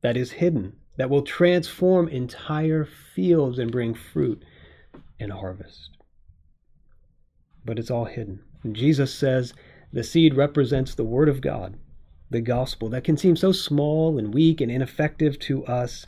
that 0.02 0.18
is 0.18 0.32
hidden 0.34 0.76
that 0.98 1.10
will 1.10 1.22
transform 1.22 2.08
entire 2.08 2.86
fields 2.86 3.60
and 3.60 3.72
bring 3.72 3.94
fruit 3.94 4.44
and 5.20 5.32
harvest. 5.32 5.92
but 7.66 7.78
it's 7.78 7.92
all 7.92 8.06
hidden. 8.06 8.42
And 8.64 8.76
Jesus 8.76 9.14
says 9.14 9.54
the 9.94 10.04
seed 10.04 10.36
represents 10.36 10.96
the 10.96 11.04
Word 11.04 11.30
of 11.30 11.42
God, 11.42 11.78
the 12.30 12.42
gospel 12.42 12.90
that 12.90 13.04
can 13.04 13.18
seem 13.18 13.36
so 13.36 13.52
small 13.52 14.18
and 14.18 14.34
weak 14.34 14.62
and 14.62 14.72
ineffective 14.72 15.38
to 15.40 15.66
us 15.66 16.08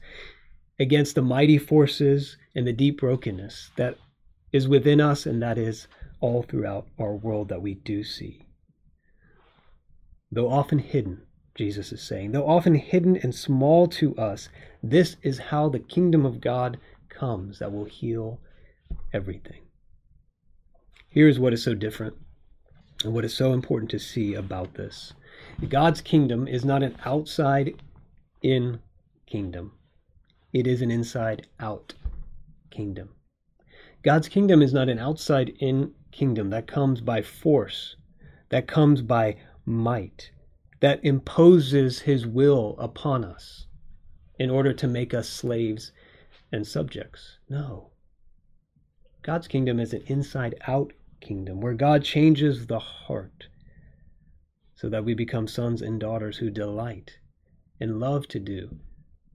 against 0.79 1.15
the 1.15 1.21
mighty 1.21 1.57
forces 1.57 2.37
and 2.55 2.65
the 2.65 2.73
deep 2.73 2.99
brokenness 2.99 3.71
that 3.75 3.97
is 4.51 4.67
within 4.67 4.99
us 4.99 5.25
and 5.25 5.41
that 5.41 5.57
is 5.57 5.87
all 6.19 6.41
throughout 6.43 6.87
our 6.99 7.15
world 7.15 7.49
that 7.49 7.61
we 7.61 7.73
do 7.75 8.03
see. 8.03 8.45
Though 10.31 10.49
often 10.49 10.79
hidden, 10.79 11.21
Jesus 11.55 11.91
is 11.91 12.01
saying, 12.01 12.31
though 12.31 12.47
often 12.47 12.75
hidden 12.75 13.17
and 13.17 13.35
small 13.35 13.87
to 13.87 14.15
us, 14.15 14.49
this 14.81 15.17
is 15.21 15.37
how 15.37 15.69
the 15.69 15.79
kingdom 15.79 16.25
of 16.25 16.41
God 16.41 16.77
comes 17.09 17.59
that 17.59 17.71
will 17.71 17.85
heal 17.85 18.39
everything. 19.13 19.61
Here's 21.09 21.39
what 21.39 21.53
is 21.53 21.63
so 21.63 21.75
different 21.75 22.15
and 23.03 23.13
what 23.13 23.25
is 23.25 23.33
so 23.33 23.51
important 23.51 23.91
to 23.91 23.99
see 23.99 24.33
about 24.33 24.75
this 24.75 25.13
God's 25.67 26.01
kingdom 26.01 26.47
is 26.47 26.63
not 26.63 26.83
an 26.83 26.97
outside 27.03 27.73
in 28.41 28.79
kingdom, 29.25 29.73
it 30.53 30.65
is 30.67 30.81
an 30.81 30.89
inside 30.89 31.47
out 31.59 31.93
kingdom. 32.69 33.09
God's 34.03 34.29
kingdom 34.29 34.61
is 34.61 34.73
not 34.73 34.89
an 34.89 34.97
outside 34.97 35.49
in 35.59 35.93
kingdom 36.11 36.49
that 36.49 36.65
comes 36.65 37.01
by 37.01 37.21
force, 37.21 37.95
that 38.49 38.67
comes 38.67 39.01
by 39.01 39.35
might, 39.65 40.31
that 40.81 41.03
imposes 41.03 42.01
his 42.01 42.27
will 42.27 42.75
upon 42.77 43.23
us 43.23 43.67
in 44.37 44.49
order 44.49 44.73
to 44.73 44.87
make 44.87 45.13
us 45.13 45.29
slaves 45.29 45.91
and 46.51 46.67
subjects. 46.67 47.37
No. 47.47 47.91
God's 49.21 49.47
kingdom 49.47 49.79
is 49.79 49.93
an 49.93 50.03
inside 50.07 50.55
out 50.67 50.93
kingdom 51.21 51.61
where 51.61 51.75
God 51.75 52.03
changes 52.03 52.65
the 52.65 52.79
heart 52.79 53.47
so 54.73 54.89
that 54.89 55.05
we 55.05 55.13
become 55.13 55.47
sons 55.47 55.83
and 55.83 55.99
daughters 55.99 56.37
who 56.37 56.49
delight 56.49 57.19
and 57.79 57.99
love 57.99 58.27
to 58.29 58.39
do 58.39 58.79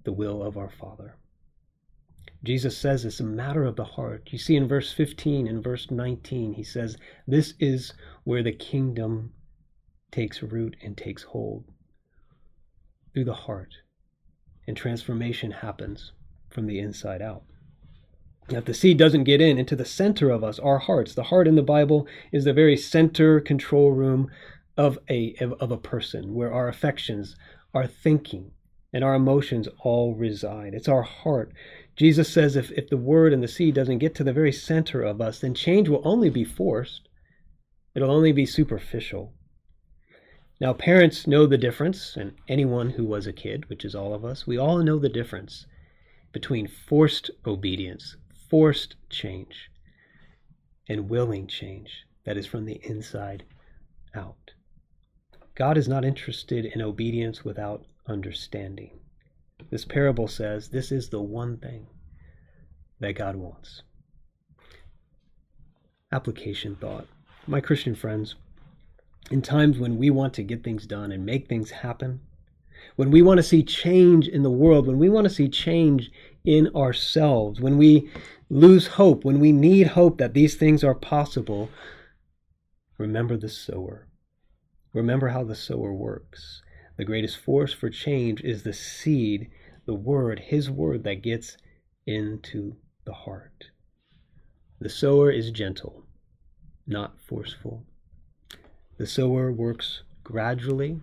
the 0.03 0.13
will 0.13 0.43
of 0.43 0.57
our 0.57 0.71
Father. 0.71 1.17
Jesus 2.43 2.77
says 2.77 3.05
it's 3.05 3.21
a 3.21 3.25
matter 3.25 3.65
of 3.65 3.77
the 3.77 3.85
heart. 3.85 4.29
You 4.33 4.39
see 4.39 4.57
in 4.57 4.67
verse 4.67 4.93
15 4.93 5.47
and 5.47 5.63
verse 5.63 5.91
19, 5.91 6.55
he 6.55 6.65
says, 6.65 6.97
This 7.27 7.55
is 7.61 7.93
where 8.25 8.43
the 8.43 8.53
kingdom 8.53 9.33
takes 10.17 10.43
root 10.43 10.75
and 10.83 10.97
takes 10.97 11.25
hold 11.25 11.65
through 13.13 13.27
the 13.27 13.35
heart, 13.35 13.75
and 14.67 14.75
transformation 14.75 15.51
happens 15.51 16.13
from 16.49 16.67
the 16.67 16.79
inside 16.79 17.21
out. 17.21 17.43
Now, 18.49 18.59
if 18.59 18.65
the 18.65 18.73
seed 18.73 18.97
doesn't 18.97 19.25
get 19.25 19.43
in 19.43 19.59
into 19.59 19.77
the 19.77 19.85
center 19.85 20.31
of 20.31 20.43
us, 20.43 20.59
our 20.59 20.79
hearts, 20.79 21.13
the 21.13 21.25
heart 21.25 21.47
in 21.47 21.55
the 21.55 21.63
Bible 21.63 22.07
is 22.33 22.45
the 22.45 22.55
very 22.55 22.79
center 22.79 23.41
control 23.41 23.91
room 23.91 24.31
of 24.75 24.99
a 25.11 25.35
of 25.39 25.71
a 25.71 25.77
person 25.77 26.33
where 26.33 26.53
our 26.53 26.67
affections, 26.67 27.37
our 27.75 27.87
thinking, 27.87 28.53
and 28.95 29.05
our 29.05 29.17
emotions 29.17 29.69
all 29.81 30.15
reside. 30.15 30.73
It's 30.73 30.89
our 30.89 31.03
heart. 31.03 31.53
Jesus 31.95 32.33
says 32.33 32.57
if, 32.57 32.71
if 32.71 32.89
the 32.89 32.97
word 32.97 33.35
and 33.35 33.43
the 33.43 33.49
seed 33.49 33.75
doesn't 33.75 33.99
get 33.99 34.15
to 34.15 34.25
the 34.25 34.33
very 34.33 34.53
center 34.53 35.03
of 35.03 35.21
us, 35.21 35.41
then 35.41 35.53
change 35.53 35.91
will 35.91 36.03
only 36.05 36.31
be 36.31 36.45
forced. 36.45 37.07
It'll 37.95 38.11
only 38.11 38.33
be 38.33 38.47
superficial. 38.47 39.35
Now, 40.59 40.73
parents 40.73 41.27
know 41.27 41.47
the 41.47 41.59
difference, 41.59 42.17
and 42.17 42.35
anyone 42.49 42.91
who 42.91 43.05
was 43.05 43.27
a 43.27 43.33
kid, 43.33 43.69
which 43.69 43.85
is 43.85 43.95
all 43.95 44.15
of 44.15 44.25
us, 44.25 44.47
we 44.47 44.57
all 44.57 44.79
know 44.79 44.99
the 44.99 45.09
difference 45.09 45.67
between 46.33 46.67
forced 46.67 47.31
obedience, 47.47 48.17
forced 48.49 48.97
change, 49.11 49.71
and 50.89 51.11
willing 51.11 51.47
change 51.47 52.07
that 52.25 52.37
is 52.37 52.47
from 52.47 52.65
the 52.65 52.81
inside 52.83 53.45
out. 54.15 54.53
God 55.55 55.77
is 55.77 55.89
not 55.89 56.05
interested 56.05 56.65
in 56.65 56.81
obedience 56.81 57.45
without 57.45 57.85
understanding. 58.07 58.99
This 59.71 59.85
parable 59.85 60.29
says 60.29 60.69
this 60.69 60.93
is 60.93 61.09
the 61.09 61.23
one 61.23 61.59
thing 61.59 61.87
that 63.01 63.13
God 63.15 63.37
wants. 63.37 63.83
Application 66.13 66.77
thought. 66.77 67.07
My 67.47 67.61
Christian 67.61 67.95
friends, 67.95 68.37
in 69.31 69.43
times 69.43 69.79
when 69.79 69.99
we 69.99 70.11
want 70.11 70.35
to 70.35 70.43
get 70.43 70.63
things 70.63 70.87
done 70.87 71.13
and 71.13 71.27
make 71.27 71.49
things 71.49 71.71
happen, 71.71 72.21
when 72.97 73.11
we 73.11 73.23
want 73.23 73.39
to 73.39 73.43
see 73.43 73.63
change 73.63 74.29
in 74.29 74.43
the 74.43 74.51
world, 74.51 74.87
when 74.87 74.99
we 74.99 75.09
want 75.09 75.27
to 75.27 75.35
see 75.35 75.49
change 75.49 76.11
in 76.45 76.69
ourselves, 76.75 77.61
when 77.61 77.77
we 77.77 78.11
lose 78.49 78.87
hope, 78.87 79.25
when 79.25 79.41
we 79.41 79.53
need 79.53 79.89
hope 79.89 80.19
that 80.19 80.35
these 80.35 80.55
things 80.55 80.85
are 80.85 80.95
possible, 80.95 81.69
remember 82.99 83.37
the 83.37 83.49
sower. 83.49 84.09
Remember 84.93 85.29
how 85.29 85.45
the 85.45 85.55
sower 85.55 85.93
works. 85.93 86.63
The 86.97 87.05
greatest 87.05 87.37
force 87.37 87.73
for 87.73 87.91
change 87.91 88.41
is 88.41 88.63
the 88.63 88.73
seed, 88.73 89.51
the 89.85 89.95
word, 89.95 90.39
his 90.39 90.71
word 90.71 91.05
that 91.05 91.23
gets 91.23 91.57
into 92.07 92.77
the 93.05 93.13
heart. 93.13 93.67
The 94.81 94.89
sower 94.89 95.31
is 95.31 95.51
gentle, 95.51 96.07
not 96.87 97.21
forceful. 97.21 97.85
The 98.99 99.07
sower 99.07 99.53
works 99.53 100.05
gradually, 100.25 101.03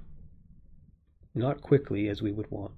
not 1.36 1.62
quickly 1.62 2.08
as 2.08 2.24
we 2.24 2.32
would 2.32 2.50
want, 2.50 2.74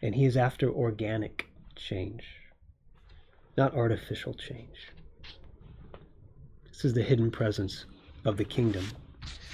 and 0.00 0.14
he 0.14 0.24
is 0.24 0.34
after 0.34 0.70
organic 0.70 1.46
change, 1.76 2.24
not 3.58 3.74
artificial 3.74 4.32
change. 4.32 4.92
This 6.68 6.86
is 6.86 6.94
the 6.94 7.02
hidden 7.02 7.30
presence 7.30 7.84
of 8.24 8.38
the 8.38 8.44
kingdom, 8.46 8.86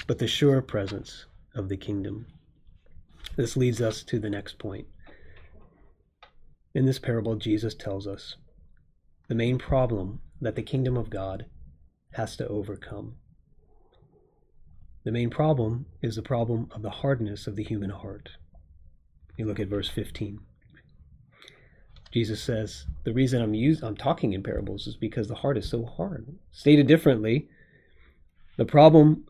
but 0.06 0.20
the 0.20 0.28
sure 0.28 0.62
presence 0.62 1.26
of 1.56 1.68
the 1.68 1.76
kingdom. 1.76 2.26
This 3.34 3.56
leads 3.56 3.80
us 3.80 4.04
to 4.04 4.20
the 4.20 4.30
next 4.30 4.56
point. 4.56 4.86
In 6.74 6.86
this 6.86 7.00
parable, 7.00 7.34
Jesus 7.34 7.74
tells 7.74 8.06
us 8.06 8.36
the 9.26 9.34
main 9.34 9.58
problem 9.58 10.20
that 10.40 10.54
the 10.54 10.62
kingdom 10.62 10.96
of 10.96 11.10
God 11.10 11.46
has 12.12 12.36
to 12.36 12.46
overcome 12.46 13.16
the 15.06 15.12
main 15.12 15.30
problem 15.30 15.86
is 16.02 16.16
the 16.16 16.22
problem 16.22 16.68
of 16.72 16.82
the 16.82 16.90
hardness 16.90 17.46
of 17.46 17.54
the 17.54 17.62
human 17.62 17.90
heart. 17.90 18.30
You 19.36 19.44
look 19.46 19.60
at 19.60 19.68
verse 19.68 19.88
15. 19.88 20.40
Jesus 22.10 22.42
says, 22.42 22.86
The 23.04 23.12
reason 23.12 23.40
I'm 23.40 23.54
used, 23.54 23.84
I'm 23.84 23.96
talking 23.96 24.32
in 24.32 24.42
parables 24.42 24.88
is 24.88 24.96
because 24.96 25.28
the 25.28 25.36
heart 25.36 25.56
is 25.58 25.68
so 25.68 25.84
hard. 25.84 26.26
Stated 26.50 26.88
differently, 26.88 27.48
the 28.56 28.64
problem 28.64 29.26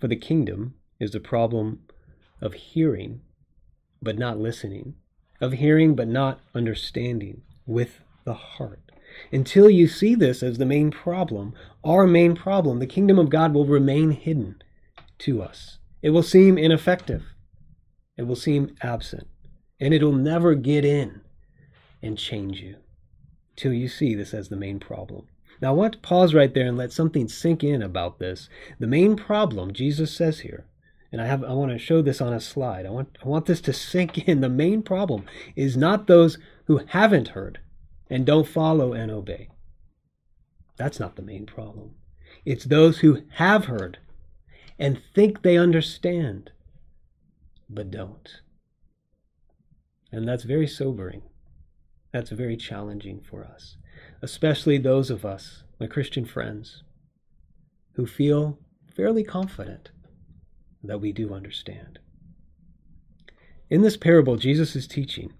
for 0.00 0.08
the 0.08 0.16
kingdom 0.16 0.74
is 0.98 1.12
the 1.12 1.20
problem 1.20 1.84
of 2.40 2.54
hearing 2.54 3.20
but 4.02 4.18
not 4.18 4.40
listening, 4.40 4.96
of 5.40 5.52
hearing 5.52 5.94
but 5.94 6.08
not 6.08 6.40
understanding 6.52 7.42
with 7.64 8.00
the 8.24 8.34
heart. 8.34 8.91
Until 9.30 9.70
you 9.70 9.88
see 9.88 10.14
this 10.14 10.42
as 10.42 10.58
the 10.58 10.66
main 10.66 10.90
problem, 10.90 11.54
our 11.84 12.06
main 12.06 12.34
problem, 12.34 12.78
the 12.78 12.86
kingdom 12.86 13.18
of 13.18 13.30
God 13.30 13.54
will 13.54 13.66
remain 13.66 14.10
hidden 14.10 14.62
to 15.18 15.42
us. 15.42 15.78
It 16.02 16.10
will 16.10 16.22
seem 16.22 16.58
ineffective. 16.58 17.22
It 18.16 18.26
will 18.26 18.36
seem 18.36 18.74
absent. 18.82 19.28
And 19.80 19.92
it'll 19.94 20.12
never 20.12 20.54
get 20.54 20.84
in 20.84 21.22
and 22.02 22.18
change 22.18 22.60
you 22.60 22.76
till 23.56 23.72
you 23.72 23.88
see 23.88 24.14
this 24.14 24.34
as 24.34 24.48
the 24.48 24.56
main 24.56 24.80
problem. 24.80 25.26
Now, 25.60 25.68
I 25.68 25.72
want 25.72 25.92
to 25.94 25.98
pause 26.00 26.34
right 26.34 26.52
there 26.52 26.66
and 26.66 26.76
let 26.76 26.92
something 26.92 27.28
sink 27.28 27.62
in 27.62 27.82
about 27.82 28.18
this. 28.18 28.48
The 28.80 28.86
main 28.86 29.16
problem, 29.16 29.72
Jesus 29.72 30.14
says 30.14 30.40
here, 30.40 30.66
and 31.12 31.20
I 31.20 31.26
have 31.26 31.44
I 31.44 31.52
want 31.52 31.70
to 31.70 31.78
show 31.78 32.00
this 32.00 32.20
on 32.20 32.32
a 32.32 32.40
slide. 32.40 32.86
I 32.86 32.90
want 32.90 33.18
I 33.22 33.28
want 33.28 33.46
this 33.46 33.60
to 33.62 33.72
sink 33.72 34.18
in. 34.26 34.40
The 34.40 34.48
main 34.48 34.82
problem 34.82 35.24
is 35.54 35.76
not 35.76 36.06
those 36.06 36.38
who 36.64 36.78
haven't 36.78 37.28
heard 37.28 37.60
and 38.12 38.26
don't 38.26 38.46
follow 38.46 38.92
and 38.92 39.10
obey. 39.10 39.48
That's 40.76 41.00
not 41.00 41.16
the 41.16 41.22
main 41.22 41.46
problem. 41.46 41.94
It's 42.44 42.66
those 42.66 42.98
who 42.98 43.22
have 43.36 43.64
heard 43.64 44.00
and 44.78 45.00
think 45.14 45.40
they 45.40 45.56
understand, 45.56 46.50
but 47.70 47.90
don't. 47.90 48.42
And 50.12 50.28
that's 50.28 50.42
very 50.42 50.66
sobering. 50.66 51.22
That's 52.12 52.28
very 52.28 52.58
challenging 52.58 53.22
for 53.22 53.46
us, 53.46 53.78
especially 54.20 54.76
those 54.76 55.08
of 55.08 55.24
us, 55.24 55.64
my 55.80 55.86
Christian 55.86 56.26
friends, 56.26 56.82
who 57.94 58.06
feel 58.06 58.58
fairly 58.94 59.24
confident 59.24 59.90
that 60.84 61.00
we 61.00 61.12
do 61.12 61.32
understand. 61.32 61.98
In 63.70 63.80
this 63.80 63.96
parable, 63.96 64.36
Jesus 64.36 64.76
is 64.76 64.86
teaching 64.86 65.32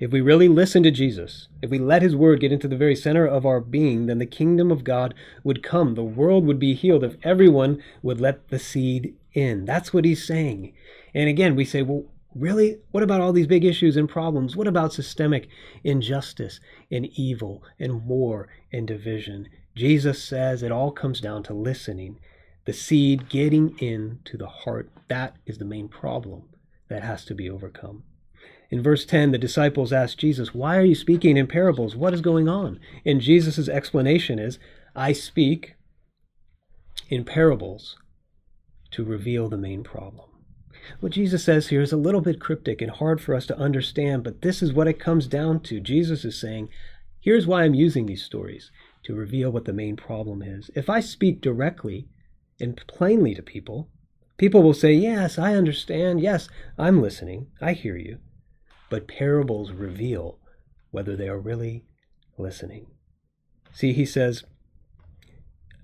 if 0.00 0.10
we 0.10 0.20
really 0.20 0.48
listen 0.48 0.82
to 0.82 0.90
Jesus, 0.90 1.46
if 1.62 1.70
we 1.70 1.78
let 1.78 2.02
his 2.02 2.16
word 2.16 2.40
get 2.40 2.50
into 2.50 2.66
the 2.66 2.76
very 2.76 2.96
center 2.96 3.24
of 3.24 3.46
our 3.46 3.60
being, 3.60 4.06
then 4.06 4.18
the 4.18 4.26
kingdom 4.26 4.72
of 4.72 4.82
God 4.82 5.14
would 5.44 5.62
come. 5.62 5.94
The 5.94 6.02
world 6.02 6.44
would 6.46 6.58
be 6.58 6.74
healed 6.74 7.04
if 7.04 7.16
everyone 7.22 7.80
would 8.02 8.20
let 8.20 8.48
the 8.48 8.58
seed 8.58 9.14
in. 9.32 9.64
That's 9.64 9.92
what 9.92 10.04
he's 10.04 10.26
saying. 10.26 10.72
And 11.14 11.28
again, 11.28 11.54
we 11.54 11.64
say, 11.64 11.82
well, 11.82 12.06
really? 12.34 12.78
What 12.90 13.04
about 13.04 13.20
all 13.20 13.32
these 13.32 13.46
big 13.46 13.64
issues 13.64 13.96
and 13.96 14.08
problems? 14.08 14.56
What 14.56 14.66
about 14.66 14.92
systemic 14.92 15.48
injustice 15.84 16.58
and 16.90 17.06
evil 17.14 17.62
and 17.78 18.06
war 18.06 18.48
and 18.72 18.88
division 18.88 19.48
Jesus 19.74 20.22
says 20.22 20.62
it 20.62 20.72
all 20.72 20.90
comes 20.90 21.20
down 21.20 21.42
to 21.44 21.54
listening, 21.54 22.18
the 22.64 22.72
seed 22.72 23.28
getting 23.28 23.78
into 23.78 24.36
the 24.36 24.48
heart. 24.48 24.90
That 25.08 25.36
is 25.46 25.58
the 25.58 25.64
main 25.64 25.88
problem 25.88 26.48
that 26.88 27.02
has 27.02 27.24
to 27.26 27.34
be 27.34 27.48
overcome. 27.48 28.02
In 28.70 28.82
verse 28.82 29.04
10, 29.04 29.32
the 29.32 29.38
disciples 29.38 29.92
ask 29.92 30.16
Jesus, 30.16 30.54
Why 30.54 30.76
are 30.76 30.84
you 30.84 30.94
speaking 30.94 31.36
in 31.36 31.48
parables? 31.48 31.96
What 31.96 32.14
is 32.14 32.20
going 32.20 32.48
on? 32.48 32.78
And 33.04 33.20
Jesus' 33.20 33.68
explanation 33.68 34.38
is, 34.38 34.60
I 34.94 35.12
speak 35.12 35.74
in 37.08 37.24
parables 37.24 37.96
to 38.92 39.04
reveal 39.04 39.48
the 39.48 39.56
main 39.56 39.82
problem. 39.82 40.28
What 41.00 41.12
Jesus 41.12 41.44
says 41.44 41.68
here 41.68 41.82
is 41.82 41.92
a 41.92 41.96
little 41.96 42.20
bit 42.20 42.40
cryptic 42.40 42.80
and 42.80 42.92
hard 42.92 43.20
for 43.20 43.34
us 43.34 43.44
to 43.46 43.58
understand, 43.58 44.22
but 44.22 44.42
this 44.42 44.62
is 44.62 44.72
what 44.72 44.88
it 44.88 45.00
comes 45.00 45.26
down 45.26 45.60
to. 45.60 45.80
Jesus 45.80 46.24
is 46.24 46.40
saying, 46.40 46.68
Here's 47.20 47.46
why 47.46 47.64
I'm 47.64 47.74
using 47.74 48.06
these 48.06 48.24
stories 48.24 48.70
to 49.02 49.14
reveal 49.14 49.50
what 49.50 49.64
the 49.64 49.72
main 49.72 49.96
problem 49.96 50.42
is. 50.42 50.70
If 50.74 50.88
I 50.88 51.00
speak 51.00 51.40
directly 51.40 52.08
and 52.60 52.80
plainly 52.86 53.34
to 53.34 53.42
people, 53.42 53.88
people 54.38 54.62
will 54.62 54.74
say, 54.74 54.92
Yes, 54.92 55.38
I 55.38 55.54
understand. 55.54 56.20
Yes, 56.20 56.48
I'm 56.78 57.02
listening. 57.02 57.48
I 57.60 57.72
hear 57.72 57.96
you. 57.96 58.18
But 58.90 59.08
parables 59.08 59.72
reveal 59.72 60.38
whether 60.90 61.16
they 61.16 61.28
are 61.28 61.38
really 61.38 61.86
listening. 62.36 62.88
See, 63.72 63.94
he 63.94 64.04
says, 64.04 64.44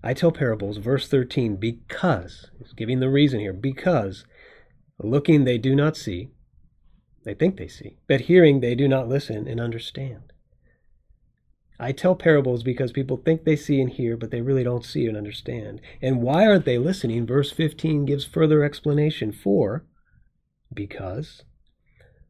I 0.03 0.13
tell 0.13 0.33
parables, 0.33 0.77
verse 0.77 1.09
13, 1.09 1.57
because, 1.57 2.51
he's 2.59 2.73
giving 2.73 3.01
the 3.01 3.09
reason 3.09 3.41
here, 3.41 3.53
because 3.53 4.25
looking 4.99 5.45
they 5.45 5.59
do 5.59 5.75
not 5.75 5.97
see, 5.97 6.31
they 7.25 7.35
think 7.35 7.57
they 7.57 7.69
see, 7.69 7.97
but 8.07 8.23
hearing 8.23 8.61
they 8.61 8.75
do 8.75 8.87
not 8.87 9.09
listen 9.09 9.49
and 9.49 9.61
understand. 9.61 10.33
I 11.79 11.93
tell 11.93 12.15
parables 12.15 12.63
because 12.63 12.93
people 12.93 13.19
think 13.19 13.45
they 13.45 13.57
see 13.57 13.81
and 13.81 13.91
hear, 13.91 14.17
but 14.17 14.31
they 14.31 14.41
really 14.41 14.65
don't 14.65 14.85
see 14.85 15.07
and 15.07 15.17
understand. 15.17 15.81
And 16.01 16.23
why 16.23 16.47
aren't 16.47 16.65
they 16.65 16.79
listening? 16.79 17.27
Verse 17.27 17.53
15 17.53 18.07
gives 18.07 18.25
further 18.25 18.65
explanation 18.65 19.31
for 19.31 19.85
because 20.73 21.45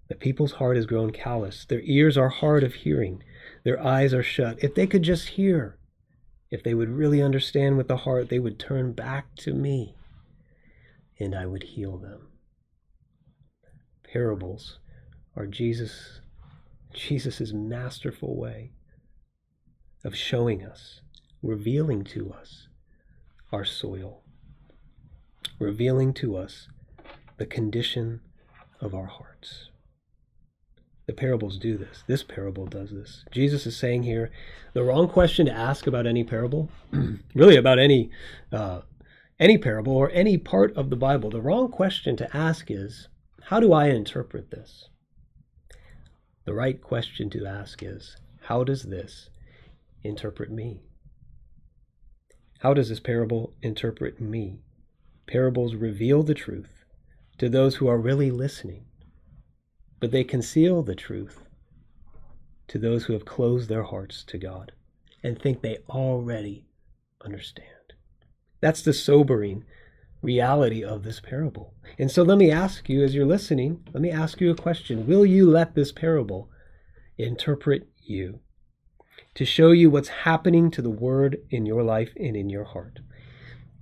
the 0.09 0.15
people's 0.15 0.53
heart 0.53 0.77
has 0.77 0.87
grown 0.87 1.11
callous. 1.11 1.65
Their 1.65 1.81
ears 1.83 2.17
are 2.17 2.29
hard 2.29 2.63
of 2.63 2.75
hearing. 2.75 3.23
Their 3.65 3.83
eyes 3.83 4.15
are 4.15 4.23
shut. 4.23 4.63
If 4.63 4.75
they 4.75 4.87
could 4.87 5.03
just 5.03 5.31
hear, 5.31 5.79
if 6.51 6.63
they 6.63 6.75
would 6.75 6.91
really 6.91 7.21
understand 7.21 7.77
with 7.77 7.89
the 7.89 7.99
heart, 7.99 8.29
they 8.29 8.39
would 8.39 8.59
turn 8.59 8.93
back 8.93 9.35
to 9.37 9.53
me 9.53 9.97
and 11.19 11.35
I 11.35 11.47
would 11.47 11.63
heal 11.63 11.97
them. 11.99 12.29
Parables 14.05 14.79
are 15.35 15.47
Jesus 15.47 16.21
Jesus' 16.93 17.53
masterful 17.53 18.37
way 18.37 18.73
of 20.03 20.17
showing 20.17 20.65
us, 20.65 21.03
revealing 21.43 22.05
to 22.05 22.33
us 22.33 22.69
our 23.53 23.65
soil, 23.65 24.23
revealing 25.59 26.15
to 26.15 26.37
us 26.37 26.69
the 27.37 27.45
condition 27.45 28.21
of 28.81 28.95
our 28.95 29.07
hearts. 29.07 29.69
The 31.07 31.13
parables 31.13 31.59
do 31.59 31.77
this. 31.77 32.03
This 32.07 32.23
parable 32.25 32.67
does 32.67 32.91
this. 32.91 33.25
Jesus 33.31 33.65
is 33.67 33.77
saying 33.77 34.03
here 34.03 34.31
the 34.73 34.83
wrong 34.83 35.09
question 35.09 35.47
to 35.47 35.53
ask 35.53 35.87
about 35.87 36.07
any 36.07 36.25
parable, 36.25 36.69
really 37.35 37.57
about 37.57 37.79
any 37.79 38.11
uh, 38.53 38.81
any 39.39 39.59
parable 39.59 39.97
or 39.97 40.11
any 40.11 40.37
part 40.37 40.77
of 40.77 40.91
the 40.91 40.97
Bible. 40.97 41.31
The 41.31 41.41
wrong 41.41 41.71
question 41.71 42.17
to 42.17 42.37
ask 42.37 42.71
is, 42.71 43.09
how 43.45 43.61
do 43.61 43.73
I 43.73 43.87
interpret 43.87 44.51
this? 44.51 44.89
The 46.45 46.55
right 46.55 46.81
question 46.81 47.31
to 47.31 47.47
ask 47.47 47.83
is, 47.83 48.17
how 48.43 48.65
does 48.65 48.85
this 48.85 49.29
interpret 50.03 50.51
me? 50.51 50.83
How 52.61 52.73
does 52.75 52.89
this 52.89 53.01
parable 53.01 53.53
interpret 53.63 54.21
me? 54.21 54.61
Parables 55.27 55.75
reveal 55.75 56.23
the 56.23 56.35
truth 56.35 56.85
to 57.39 57.49
those 57.49 57.77
who 57.77 57.89
are 57.89 57.99
really 57.99 58.31
listening, 58.31 58.87
but 60.01 60.11
they 60.11 60.25
conceal 60.25 60.83
the 60.83 60.95
truth 60.95 61.43
to 62.69 62.79
those 62.79 63.05
who 63.05 63.13
have 63.13 63.25
closed 63.25 63.69
their 63.69 63.85
hearts 63.85 64.25
to 64.25 64.39
God 64.39 64.73
and 65.23 65.41
think 65.41 65.63
they 65.63 65.79
already 65.89 66.67
understand. 67.25 67.69
That's 68.61 68.83
the 68.83 68.93
sobering 68.93 69.65
reality 70.23 70.83
of 70.83 71.03
this 71.03 71.21
parable. 71.21 71.75
And 71.99 72.11
so 72.11 72.23
let 72.23 72.39
me 72.39 72.51
ask 72.51 72.89
you, 72.89 73.05
as 73.05 73.15
you're 73.15 73.27
listening, 73.27 73.87
let 73.93 74.03
me 74.03 74.11
ask 74.11 74.41
you 74.41 74.51
a 74.51 74.57
question. 74.57 75.07
Will 75.07 75.25
you 75.25 75.49
let 75.49 75.75
this 75.75 75.93
parable 75.93 76.51
interpret 77.17 77.89
you? 78.03 78.41
to 79.37 79.45
show 79.45 79.71
you 79.71 79.91
what's 79.91 80.09
happening 80.09 80.71
to 80.71 80.81
the 80.81 80.91
word 80.91 81.39
in 81.51 81.67
your 81.67 81.83
life 81.83 82.11
and 82.17 82.35
in 82.35 82.49
your 82.49 82.65
heart. 82.65 83.01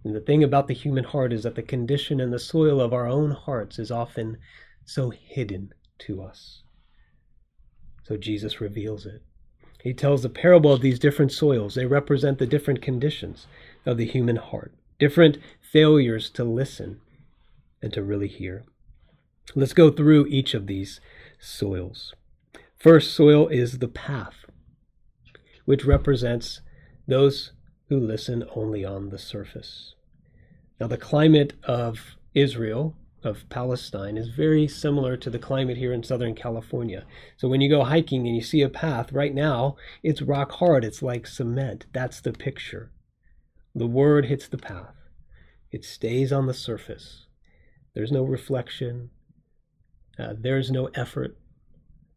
And 0.03 0.15
the 0.15 0.21
thing 0.21 0.43
about 0.43 0.67
the 0.67 0.75
human 0.75 1.05
heart 1.05 1.33
is 1.33 1.45
that 1.45 1.55
the 1.55 1.63
condition 1.63 2.21
and 2.21 2.33
the 2.33 2.41
soil 2.41 2.81
of 2.81 2.93
our 2.93 3.07
own 3.07 3.31
hearts 3.31 3.79
is 3.79 3.93
often 3.93 4.37
so 4.85 5.11
hidden 5.11 5.73
to 6.07 6.23
us. 6.23 6.63
So 8.05 8.17
Jesus 8.17 8.61
reveals 8.61 9.07
it. 9.07 9.23
He 9.83 9.93
tells 9.93 10.23
the 10.23 10.29
parable 10.29 10.73
of 10.73 10.81
these 10.81 10.99
different 10.99 11.33
soils. 11.33 11.75
They 11.75 11.87
represent 11.87 12.39
the 12.39 12.47
different 12.47 12.81
conditions 12.81 13.47
of 13.85 13.97
the 13.97 14.07
human 14.07 14.37
heart, 14.37 14.73
different 14.99 15.39
failures 15.61 16.31
to 16.31 16.45
listen 16.45 17.01
and 17.83 17.93
to 17.93 18.03
really 18.03 18.29
hear. 18.29 18.65
Let's 19.55 19.75
go 19.75 19.91
through 19.91 20.27
each 20.29 20.55
of 20.55 20.67
these 20.67 21.01
soils. 21.39 22.15
First 22.79 23.13
soil 23.15 23.49
is 23.49 23.79
the 23.79 23.89
path 23.89 24.45
which 25.65 25.85
represents 25.85 26.61
those 27.07 27.53
who 27.89 27.99
listen 27.99 28.45
only 28.55 28.85
on 28.85 29.11
the 29.11 29.19
surface. 29.19 29.95
Now, 30.81 30.87
the 30.87 30.97
climate 30.97 31.55
of 31.65 32.17
Israel, 32.35 32.95
of 33.25 33.49
Palestine, 33.49 34.17
is 34.17 34.29
very 34.29 34.67
similar 34.69 35.17
to 35.17 35.31
the 35.31 35.39
climate 35.39 35.77
here 35.77 35.93
in 35.93 36.03
Southern 36.03 36.35
California. 36.35 37.05
So, 37.37 37.49
when 37.49 37.61
you 37.61 37.69
go 37.69 37.85
hiking 37.85 38.27
and 38.27 38.37
you 38.37 38.43
see 38.43 38.63
a 38.63 38.69
path, 38.69 39.13
right 39.13 39.35
now 39.35 39.77
it's 40.03 40.23
rock 40.23 40.53
hard, 40.53 40.85
it's 40.85 41.03
like 41.03 41.27
cement. 41.27 41.87
That's 41.93 42.21
the 42.21 42.33
picture. 42.33 42.91
The 43.75 43.87
word 43.87 44.27
hits 44.27 44.49
the 44.49 44.59
path, 44.59 44.95
it 45.71 45.85
stays 45.85 46.33
on 46.33 46.47
the 46.47 46.55
surface. 46.55 47.27
There's 47.95 48.13
no 48.13 48.25
reflection, 48.25 49.11
uh, 50.19 50.35
there's 50.39 50.71
no 50.71 50.87
effort 50.95 51.37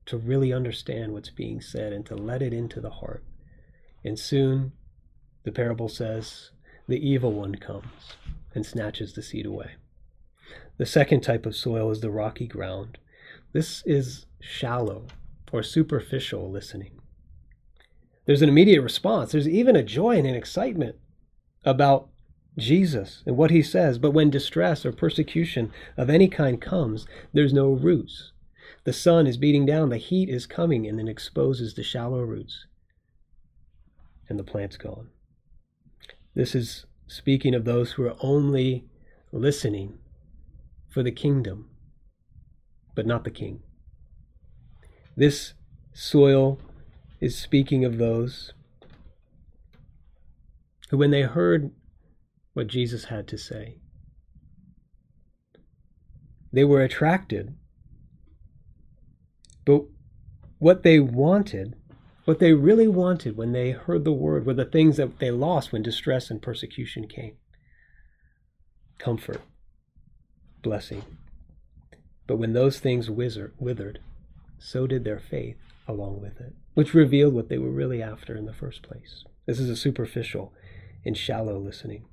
to 0.08 0.17
really 0.17 0.54
understand 0.54 1.13
what's 1.13 1.30
being 1.30 1.62
said 1.62 1.93
and 1.93 2.06
to 2.06 2.15
let 2.15 2.41
it 2.41 2.54
into 2.54 2.80
the 2.80 2.89
heart. 2.89 3.24
And 4.04 4.17
soon, 4.17 4.72
the 5.43 5.52
parable 5.52 5.89
says, 5.89 6.52
the 6.88 6.98
evil 6.98 7.34
one 7.34 7.56
comes 7.56 8.15
and 8.56 8.65
snatches 8.65 9.13
the 9.13 9.22
seed 9.22 9.46
away. 9.46 9.72
The 10.78 10.86
second 10.86 11.22
type 11.22 11.46
of 11.46 11.56
soil 11.56 11.92
is 11.92 12.02
the 12.02 12.12
rocky 12.12 12.48
ground. 12.48 12.98
This 13.54 13.84
is 13.86 14.26
shallow 14.40 15.08
or 15.52 15.64
superficial 15.64 16.52
listening. 16.52 17.00
There's 18.26 18.42
an 18.42 18.50
immediate 18.50 18.82
response. 18.82 19.32
There's 19.32 19.48
even 19.48 19.76
a 19.76 19.84
joy 19.84 20.18
and 20.18 20.28
an 20.28 20.36
excitement 20.36 20.98
about 21.64 22.10
Jesus 22.58 23.24
and 23.26 23.38
what 23.38 23.52
he 23.52 23.62
says. 23.62 23.98
But 23.98 24.12
when 24.12 24.30
distress 24.30 24.86
or 24.86 24.92
persecution 24.92 25.72
of 25.96 26.10
any 26.10 26.28
kind 26.28 26.62
comes, 26.62 27.08
there's 27.34 27.54
no 27.54 27.72
roots. 27.72 28.32
The 28.84 28.94
sun 28.94 29.28
is 29.28 29.38
beating 29.38 29.66
down, 29.66 29.90
the 29.90 29.98
heat 29.98 30.30
is 30.30 30.46
coming, 30.46 30.88
and 30.88 31.00
it 31.00 31.10
exposes 31.10 31.74
the 31.74 31.84
shallow 31.84 32.22
roots 32.22 32.66
and 34.30 34.38
the 34.38 34.44
plant's 34.44 34.78
gone. 34.78 35.10
This 36.36 36.54
is 36.54 36.86
speaking 37.08 37.56
of 37.56 37.66
those 37.66 37.94
who 37.94 38.06
are 38.06 38.16
only 38.20 38.86
listening 39.32 40.00
for 40.98 41.04
the 41.04 41.12
kingdom, 41.12 41.70
but 42.96 43.06
not 43.06 43.24
the 43.24 43.30
king. 43.30 43.62
This 45.16 45.54
soil 45.94 46.60
is 47.22 47.38
speaking 47.38 47.86
of 47.86 48.00
those 48.00 48.52
who, 50.90 50.98
when 50.98 51.12
they 51.12 51.22
heard 51.22 51.70
what 52.56 52.66
Jesus 52.66 53.06
had 53.06 53.28
to 53.28 53.38
say, 53.38 53.78
they 56.52 56.64
were 56.64 56.82
attracted, 56.82 57.56
but 59.66 59.84
what 60.58 60.82
they 60.82 61.00
wanted 61.00 61.76
what 62.26 62.40
they 62.40 62.54
really 62.54 62.88
wanted 62.88 63.38
when 63.38 63.52
they 63.52 63.70
heard 63.70 64.04
the 64.04 64.12
word 64.12 64.48
were 64.48 64.56
the 64.56 64.66
things 64.66 64.98
that 64.98 65.20
they 65.20 65.30
lost 65.30 65.72
when 65.72 65.84
distress 65.84 66.32
and 66.32 66.42
persecution 66.42 67.08
came. 67.08 67.38
Comfort, 68.98 69.42
blessing. 70.68 71.04
But 72.28 72.36
when 72.36 72.52
those 72.52 72.80
things 72.80 73.10
withered, 73.10 74.00
so 74.60 74.86
did 74.86 75.06
their 75.06 75.20
faith 75.20 75.56
along 75.88 76.20
with 76.20 76.42
it, 76.42 76.54
which 76.74 76.94
revealed 76.94 77.34
what 77.34 77.48
they 77.48 77.58
were 77.58 77.72
really 77.72 78.04
after 78.04 78.36
in 78.36 78.46
the 78.46 78.54
first 78.54 78.82
place. 78.82 79.24
This 79.46 79.60
is 79.60 79.70
a 79.70 79.78
superficial 79.78 80.52
and 81.06 81.16
shallow 81.16 81.58
listening. 81.58 82.04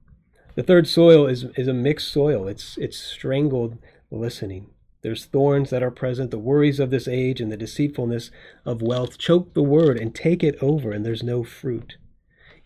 The 0.54 0.62
third 0.62 0.86
soil 0.86 1.26
is, 1.26 1.46
is 1.56 1.66
a 1.66 1.74
mixed 1.74 2.12
soil. 2.12 2.46
It's, 2.46 2.78
it's 2.78 2.96
strangled 2.96 3.76
listening. 4.12 4.68
There's 5.02 5.24
thorns 5.24 5.70
that 5.70 5.82
are 5.82 5.90
present. 5.90 6.30
The 6.30 6.38
worries 6.38 6.78
of 6.78 6.90
this 6.90 7.08
age 7.08 7.40
and 7.40 7.50
the 7.50 7.56
deceitfulness 7.56 8.30
of 8.64 8.82
wealth 8.82 9.18
choke 9.18 9.52
the 9.52 9.64
word 9.64 9.98
and 9.98 10.14
take 10.14 10.44
it 10.44 10.56
over, 10.62 10.92
and 10.92 11.04
there's 11.04 11.24
no 11.24 11.42
fruit. 11.42 11.96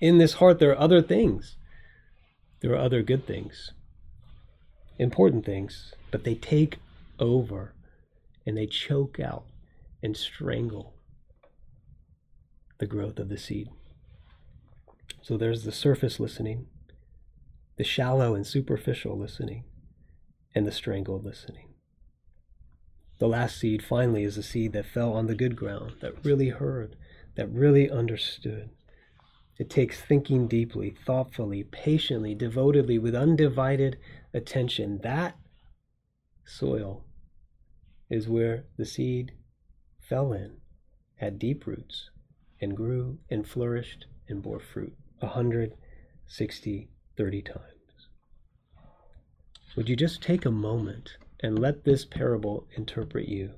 in 0.00 0.18
this 0.18 0.34
heart, 0.34 0.58
there 0.58 0.72
are 0.72 0.78
other 0.78 1.00
things. 1.00 1.56
There 2.60 2.72
are 2.72 2.84
other 2.84 3.02
good 3.02 3.26
things, 3.26 3.72
important 4.98 5.44
things, 5.44 5.94
but 6.10 6.24
they 6.24 6.34
take 6.34 6.78
over 7.18 7.74
and 8.46 8.56
they 8.56 8.66
choke 8.66 9.20
out 9.20 9.44
and 10.02 10.16
strangle 10.16 10.94
the 12.78 12.86
growth 12.86 13.18
of 13.18 13.28
the 13.28 13.38
seed. 13.38 13.68
So 15.22 15.36
there's 15.36 15.64
the 15.64 15.72
surface 15.72 16.18
listening, 16.18 16.66
the 17.76 17.84
shallow 17.84 18.34
and 18.34 18.46
superficial 18.46 19.18
listening, 19.18 19.64
and 20.54 20.66
the 20.66 20.72
strangled 20.72 21.24
listening. 21.24 21.68
The 23.18 23.28
last 23.28 23.58
seed, 23.58 23.84
finally, 23.84 24.22
is 24.22 24.36
the 24.36 24.42
seed 24.42 24.72
that 24.72 24.86
fell 24.86 25.12
on 25.12 25.26
the 25.26 25.34
good 25.34 25.56
ground, 25.56 25.94
that 26.00 26.24
really 26.24 26.50
heard, 26.50 26.96
that 27.34 27.48
really 27.48 27.90
understood. 27.90 28.70
It 29.58 29.68
takes 29.68 30.00
thinking 30.00 30.46
deeply, 30.46 30.94
thoughtfully, 31.04 31.64
patiently, 31.64 32.34
devotedly, 32.34 32.96
with 32.96 33.16
undivided 33.16 33.98
attention. 34.32 35.00
That 35.02 35.36
soil 36.44 37.04
is 38.10 38.28
where 38.28 38.64
the 38.76 38.86
seed 38.86 39.32
fell 40.00 40.32
in, 40.32 40.56
had 41.16 41.38
deep 41.38 41.66
roots, 41.66 42.10
and 42.60 42.76
grew 42.76 43.18
and 43.30 43.46
flourished 43.46 44.06
and 44.28 44.42
bore 44.42 44.60
fruit 44.60 44.96
a 45.20 45.26
hundred, 45.26 45.74
sixty, 46.26 46.88
thirty 47.16 47.42
times. 47.42 47.62
Would 49.76 49.88
you 49.88 49.96
just 49.96 50.22
take 50.22 50.44
a 50.44 50.50
moment 50.50 51.16
and 51.40 51.58
let 51.58 51.84
this 51.84 52.04
parable 52.04 52.66
interpret 52.76 53.28
you? 53.28 53.52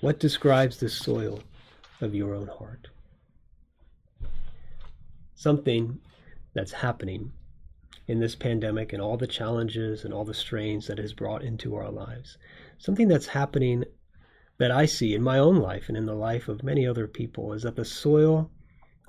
What 0.00 0.18
describes 0.18 0.78
the 0.78 0.88
soil 0.88 1.42
of 2.00 2.14
your 2.14 2.34
own 2.34 2.48
heart? 2.48 2.88
Something 5.34 6.00
that's 6.54 6.72
happening 6.72 7.32
in 8.10 8.18
this 8.18 8.34
pandemic 8.34 8.92
and 8.92 9.00
all 9.00 9.16
the 9.16 9.26
challenges 9.26 10.04
and 10.04 10.12
all 10.12 10.24
the 10.24 10.34
strains 10.34 10.88
that 10.88 10.98
has 10.98 11.12
brought 11.12 11.44
into 11.44 11.76
our 11.76 11.92
lives. 11.92 12.36
Something 12.76 13.06
that's 13.06 13.28
happening 13.28 13.84
that 14.58 14.72
I 14.72 14.84
see 14.86 15.14
in 15.14 15.22
my 15.22 15.38
own 15.38 15.60
life 15.60 15.84
and 15.86 15.96
in 15.96 16.06
the 16.06 16.16
life 16.16 16.48
of 16.48 16.64
many 16.64 16.84
other 16.84 17.06
people 17.06 17.52
is 17.52 17.62
that 17.62 17.76
the 17.76 17.84
soil 17.84 18.50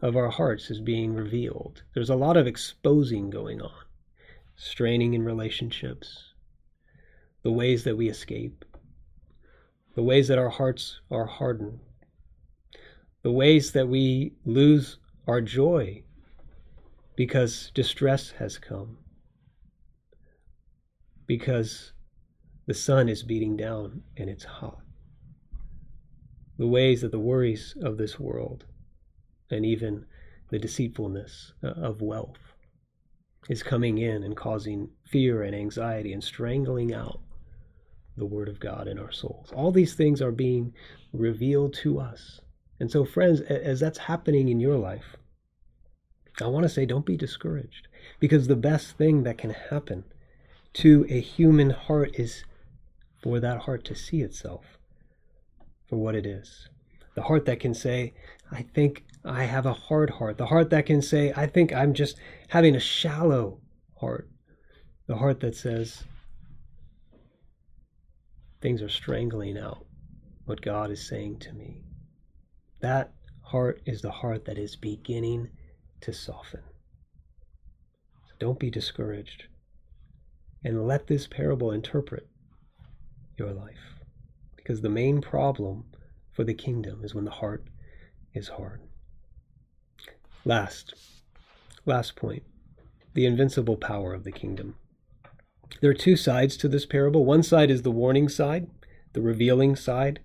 of 0.04 0.16
our 0.16 0.30
hearts 0.30 0.70
is 0.70 0.80
being 0.80 1.16
revealed. 1.16 1.82
There's 1.96 2.12
a 2.12 2.16
lot 2.16 2.38
of 2.38 2.46
exposing 2.46 3.32
going 3.32 3.60
on, 3.60 3.86
straining 4.56 5.16
in 5.16 5.24
relationships, 5.24 6.34
the 7.42 7.52
ways 7.52 7.84
that 7.86 7.98
we 7.98 8.08
escape, 8.08 8.64
the 9.96 10.04
ways 10.04 10.28
that 10.28 10.38
our 10.38 10.50
hearts 10.50 11.02
are 11.10 11.26
hardened, 11.26 11.80
the 13.24 13.32
ways 13.32 13.72
that 13.72 13.88
we 13.88 14.34
lose 14.46 15.00
our 15.26 15.42
joy 15.42 16.04
because 17.22 17.70
distress 17.76 18.32
has 18.32 18.58
come, 18.58 18.98
because 21.28 21.94
the 22.66 22.74
sun 22.74 23.08
is 23.08 23.22
beating 23.22 23.56
down 23.56 24.02
and 24.18 24.28
it's 24.28 24.44
hot, 24.44 24.80
the 26.58 26.66
ways 26.66 27.02
that 27.02 27.12
the 27.12 27.20
worries 27.20 27.78
of 27.84 28.00
this 28.00 28.20
world 28.20 28.66
and 29.52 29.64
even 29.64 30.04
the 30.50 30.58
deceitfulness 30.58 31.54
uh, 31.64 31.68
of 31.68 32.02
wealth 32.02 32.40
is 33.50 33.62
coming 33.62 34.00
in 34.00 34.24
and 34.24 34.36
causing 34.36 34.90
fear 35.06 35.44
and 35.44 35.54
anxiety 35.54 36.14
and 36.14 36.24
strangling 36.24 36.92
out 36.92 37.22
the 38.18 38.26
Word 38.26 38.50
of 38.50 38.60
God 38.60 38.88
in 38.88 38.98
our 38.98 39.12
souls. 39.12 39.52
All 39.54 39.72
these 39.72 39.94
things 39.94 40.24
are 40.24 40.32
being 40.32 40.74
revealed 41.14 41.76
to 41.84 42.00
us. 42.00 42.42
And 42.80 42.90
so, 42.90 43.06
friends, 43.06 43.42
as 43.42 43.80
that's 43.80 44.00
happening 44.00 44.50
in 44.50 44.60
your 44.60 44.78
life, 44.78 45.18
I 46.42 46.48
want 46.48 46.64
to 46.64 46.70
say 46.70 46.86
don't 46.86 47.06
be 47.06 47.18
discouraged 47.18 47.88
because 48.20 48.48
the 48.48 48.56
best 48.56 48.98
thing 48.98 49.24
that 49.24 49.38
can 49.38 49.52
happen 49.52 50.04
to 50.74 51.06
a 51.10 51.20
human 51.20 51.70
heart 51.72 52.12
is 52.16 52.44
for 53.22 53.40
that 53.40 53.62
heart 53.62 53.84
to 53.86 53.96
see 53.96 54.22
itself 54.22 54.78
for 55.88 55.98
what 55.98 56.16
it 56.16 56.26
is. 56.26 56.70
The 57.16 57.24
heart 57.24 57.46
that 57.46 57.60
can 57.60 57.74
say, 57.74 58.14
I 58.52 58.62
think 58.62 59.04
I 59.26 59.44
have 59.44 59.66
a 59.66 59.74
hard 59.74 60.10
heart. 60.10 60.38
The 60.38 60.46
heart 60.46 60.70
that 60.70 60.86
can 60.86 61.02
say, 61.02 61.34
I 61.36 61.46
think 61.46 61.74
I'm 61.74 61.94
just 61.94 62.18
having 62.48 62.76
a 62.76 62.80
shallow 62.80 63.60
heart. 64.00 64.30
The 65.08 65.18
heart 65.18 65.42
that 65.42 65.56
says, 65.56 66.04
things 68.62 68.82
are 68.82 68.90
strangling 68.90 69.58
out 69.58 69.86
what 70.46 70.62
God 70.62 70.90
is 70.92 71.06
saying 71.06 71.40
to 71.40 71.54
me. 71.54 71.82
That 72.80 73.12
heart 73.42 73.82
is 73.86 74.02
the 74.02 74.12
heart 74.12 74.46
that 74.46 74.58
is 74.58 74.76
beginning 74.76 75.50
to 76.02 76.14
soften. 76.14 76.62
So 78.28 78.34
don't 78.40 78.60
be 78.60 78.70
discouraged. 78.70 79.46
And 80.64 80.88
let 80.88 81.08
this 81.08 81.28
parable 81.28 81.72
interpret 81.72 82.28
your 83.38 83.52
life. 83.52 83.96
Because 84.56 84.82
the 84.82 84.90
main 84.90 85.22
problem 85.22 85.86
for 86.32 86.44
the 86.44 86.54
kingdom 86.54 87.04
is 87.04 87.16
when 87.16 87.26
the 87.26 87.32
heart 87.32 87.66
is 88.34 88.50
hard. 88.50 88.82
Last, 90.46 90.94
last 91.86 92.16
point 92.16 92.44
the 93.14 93.26
invincible 93.26 93.76
power 93.76 94.14
of 94.14 94.24
the 94.24 94.32
kingdom. 94.32 94.76
There 95.82 95.92
are 95.92 95.96
two 95.96 96.16
sides 96.16 96.56
to 96.58 96.70
this 96.70 96.86
parable. 96.86 97.26
One 97.26 97.44
side 97.44 97.70
is 97.70 97.82
the 97.82 97.92
warning 97.92 98.30
side, 98.30 98.68
the 99.14 99.22
revealing 99.22 99.76
side 99.76 100.22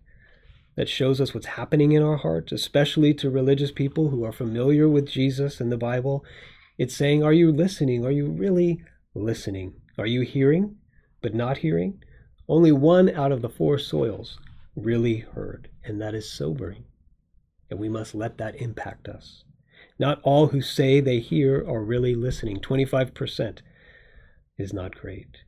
that 0.76 0.88
shows 0.88 1.20
us 1.20 1.34
what's 1.34 1.46
happening 1.46 1.92
in 1.92 2.02
our 2.02 2.18
hearts, 2.18 2.52
especially 2.52 3.14
to 3.14 3.30
religious 3.30 3.72
people 3.72 4.10
who 4.10 4.24
are 4.24 4.32
familiar 4.32 4.88
with 4.88 5.08
Jesus 5.08 5.60
and 5.60 5.72
the 5.72 5.78
Bible. 5.78 6.24
It's 6.78 6.94
saying, 6.94 7.22
Are 7.22 7.32
you 7.32 7.50
listening? 7.50 8.04
Are 8.04 8.10
you 8.10 8.26
really 8.26 8.82
listening? 9.14 9.74
Are 9.98 10.06
you 10.06 10.20
hearing, 10.20 10.76
but 11.22 11.34
not 11.34 11.58
hearing? 11.58 12.02
Only 12.48 12.72
one 12.72 13.08
out 13.08 13.32
of 13.32 13.42
the 13.42 13.48
four 13.48 13.78
soils 13.78 14.38
really 14.76 15.18
heard, 15.18 15.68
and 15.82 16.00
that 16.00 16.14
is 16.14 16.30
sobering. 16.30 16.84
And 17.70 17.80
we 17.80 17.88
must 17.88 18.14
let 18.14 18.38
that 18.38 18.60
impact 18.60 19.08
us. 19.08 19.44
Not 19.98 20.20
all 20.22 20.48
who 20.48 20.60
say 20.60 21.00
they 21.00 21.20
hear 21.20 21.64
are 21.66 21.82
really 21.82 22.14
listening. 22.14 22.60
25% 22.60 23.60
is 24.58 24.72
not 24.72 24.94
great. 24.94 25.38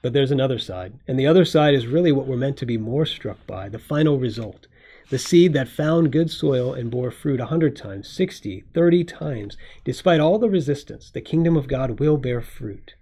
But 0.00 0.12
there's 0.12 0.30
another 0.30 0.58
side. 0.58 0.94
And 1.08 1.18
the 1.18 1.26
other 1.26 1.44
side 1.44 1.74
is 1.74 1.86
really 1.86 2.12
what 2.12 2.26
we're 2.26 2.36
meant 2.36 2.56
to 2.58 2.66
be 2.66 2.78
more 2.78 3.04
struck 3.04 3.44
by 3.46 3.68
the 3.68 3.78
final 3.78 4.18
result. 4.18 4.66
The 5.10 5.18
seed 5.18 5.54
that 5.54 5.68
found 5.68 6.12
good 6.12 6.30
soil 6.30 6.74
and 6.74 6.90
bore 6.90 7.10
fruit 7.10 7.40
a 7.40 7.46
hundred 7.46 7.74
times, 7.74 8.08
sixty, 8.08 8.64
thirty 8.74 9.04
times. 9.04 9.56
Despite 9.84 10.20
all 10.20 10.38
the 10.38 10.50
resistance, 10.50 11.10
the 11.10 11.20
kingdom 11.20 11.56
of 11.56 11.66
God 11.66 11.98
will 11.98 12.16
bear 12.16 12.40
fruit. 12.40 12.94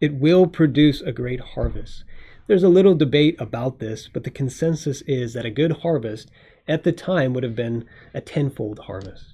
It 0.00 0.14
will 0.14 0.46
produce 0.46 1.00
a 1.00 1.12
great 1.12 1.40
harvest. 1.40 2.04
There's 2.46 2.64
a 2.64 2.68
little 2.68 2.94
debate 2.94 3.36
about 3.38 3.78
this, 3.78 4.08
but 4.08 4.24
the 4.24 4.30
consensus 4.30 5.00
is 5.02 5.32
that 5.32 5.46
a 5.46 5.50
good 5.50 5.78
harvest 5.78 6.30
at 6.68 6.82
the 6.82 6.92
time 6.92 7.32
would 7.32 7.44
have 7.44 7.56
been 7.56 7.86
a 8.12 8.20
tenfold 8.20 8.80
harvest. 8.80 9.31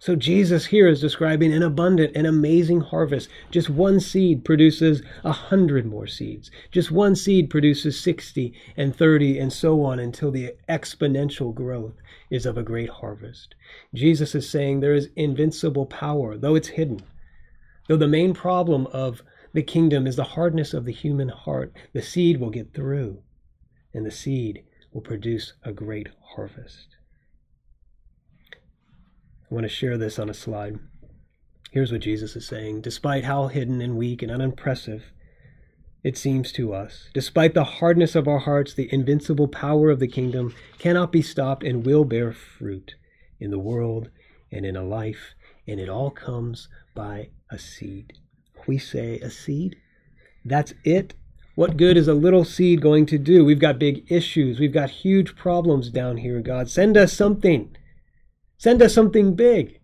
So 0.00 0.14
Jesus 0.14 0.66
here 0.66 0.86
is 0.86 1.00
describing 1.00 1.52
an 1.52 1.62
abundant 1.64 2.12
and 2.14 2.24
amazing 2.24 2.82
harvest. 2.82 3.28
Just 3.50 3.68
one 3.68 3.98
seed 3.98 4.44
produces 4.44 5.02
a 5.24 5.32
hundred 5.32 5.86
more 5.86 6.06
seeds. 6.06 6.52
Just 6.70 6.92
one 6.92 7.16
seed 7.16 7.50
produces 7.50 8.00
60 8.00 8.54
and 8.76 8.94
30 8.94 9.38
and 9.40 9.52
so 9.52 9.82
on 9.82 9.98
until 9.98 10.30
the 10.30 10.54
exponential 10.68 11.52
growth 11.52 11.96
is 12.30 12.46
of 12.46 12.56
a 12.56 12.62
great 12.62 12.90
harvest. 12.90 13.56
Jesus 13.92 14.36
is 14.36 14.48
saying 14.48 14.78
there 14.78 14.94
is 14.94 15.10
invincible 15.16 15.86
power, 15.86 16.36
though 16.36 16.54
it's 16.54 16.68
hidden. 16.68 17.00
Though 17.88 17.96
the 17.96 18.06
main 18.06 18.34
problem 18.34 18.86
of 18.92 19.22
the 19.52 19.62
kingdom 19.62 20.06
is 20.06 20.14
the 20.14 20.24
hardness 20.24 20.74
of 20.74 20.84
the 20.84 20.92
human 20.92 21.30
heart, 21.30 21.72
the 21.92 22.02
seed 22.02 22.38
will 22.38 22.50
get 22.50 22.72
through 22.72 23.22
and 23.92 24.06
the 24.06 24.12
seed 24.12 24.62
will 24.92 25.00
produce 25.00 25.54
a 25.64 25.72
great 25.72 26.08
harvest. 26.34 26.97
I 29.50 29.54
want 29.54 29.64
to 29.64 29.68
share 29.68 29.96
this 29.96 30.18
on 30.18 30.28
a 30.28 30.34
slide. 30.34 30.78
Here's 31.70 31.90
what 31.90 32.02
Jesus 32.02 32.36
is 32.36 32.46
saying 32.46 32.82
Despite 32.82 33.24
how 33.24 33.46
hidden 33.46 33.80
and 33.80 33.96
weak 33.96 34.22
and 34.22 34.30
unimpressive 34.30 35.12
it 36.02 36.18
seems 36.18 36.52
to 36.52 36.74
us, 36.74 37.08
despite 37.14 37.54
the 37.54 37.64
hardness 37.64 38.14
of 38.14 38.28
our 38.28 38.40
hearts, 38.40 38.74
the 38.74 38.92
invincible 38.92 39.48
power 39.48 39.90
of 39.90 40.00
the 40.00 40.06
kingdom 40.06 40.54
cannot 40.78 41.10
be 41.10 41.22
stopped 41.22 41.64
and 41.64 41.84
will 41.84 42.04
bear 42.04 42.32
fruit 42.32 42.94
in 43.40 43.50
the 43.50 43.58
world 43.58 44.10
and 44.52 44.66
in 44.66 44.76
a 44.76 44.84
life, 44.84 45.34
and 45.66 45.80
it 45.80 45.88
all 45.88 46.10
comes 46.10 46.68
by 46.94 47.30
a 47.50 47.58
seed. 47.58 48.12
We 48.66 48.78
say 48.78 49.18
a 49.20 49.30
seed? 49.30 49.76
That's 50.44 50.74
it? 50.84 51.14
What 51.54 51.76
good 51.76 51.96
is 51.96 52.06
a 52.06 52.14
little 52.14 52.44
seed 52.44 52.80
going 52.80 53.06
to 53.06 53.18
do? 53.18 53.44
We've 53.44 53.58
got 53.58 53.78
big 53.78 54.10
issues. 54.12 54.60
We've 54.60 54.72
got 54.72 54.90
huge 54.90 55.34
problems 55.36 55.90
down 55.90 56.18
here, 56.18 56.40
God. 56.40 56.68
Send 56.68 56.96
us 56.96 57.12
something. 57.12 57.74
Send 58.58 58.82
us 58.82 58.92
something 58.92 59.34
big. 59.34 59.80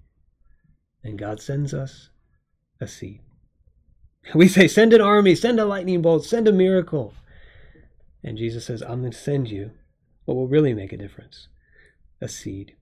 And 1.03 1.19
God 1.19 1.41
sends 1.41 1.73
us 1.73 2.11
a 2.81 2.87
seed. 2.87 3.21
We 4.35 4.49
say, 4.49 4.69
send 4.69 4.95
an 4.95 5.03
army, 5.03 5.35
send 5.35 5.61
a 5.61 5.67
lightning 5.67 6.01
bolt, 6.01 6.25
send 6.25 6.49
a 6.49 6.53
miracle. 6.53 7.13
And 8.23 8.39
Jesus 8.39 8.65
says, 8.65 8.81
I'm 8.81 9.01
going 9.01 9.13
to 9.13 9.19
send 9.19 9.51
you 9.51 9.73
what 10.25 10.35
will 10.35 10.49
really 10.49 10.73
make 10.73 10.93
a 10.93 10.97
difference 10.97 11.49
a 12.23 12.29
seed. 12.29 12.75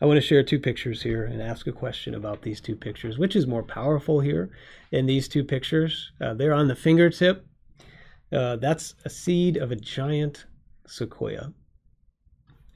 I 0.00 0.06
want 0.06 0.18
to 0.18 0.26
share 0.26 0.42
two 0.42 0.60
pictures 0.60 1.02
here 1.02 1.24
and 1.24 1.40
ask 1.40 1.66
a 1.66 1.72
question 1.72 2.14
about 2.14 2.42
these 2.42 2.60
two 2.60 2.76
pictures. 2.76 3.18
Which 3.18 3.34
is 3.34 3.46
more 3.46 3.62
powerful 3.62 4.20
here 4.20 4.50
in 4.92 5.06
these 5.06 5.28
two 5.28 5.42
pictures? 5.42 6.12
Uh, 6.20 6.34
they're 6.34 6.52
on 6.52 6.68
the 6.68 6.76
fingertip. 6.76 7.46
Uh, 8.30 8.56
that's 8.56 8.94
a 9.06 9.10
seed 9.10 9.56
of 9.56 9.72
a 9.72 9.76
giant 9.76 10.44
sequoia. 10.86 11.52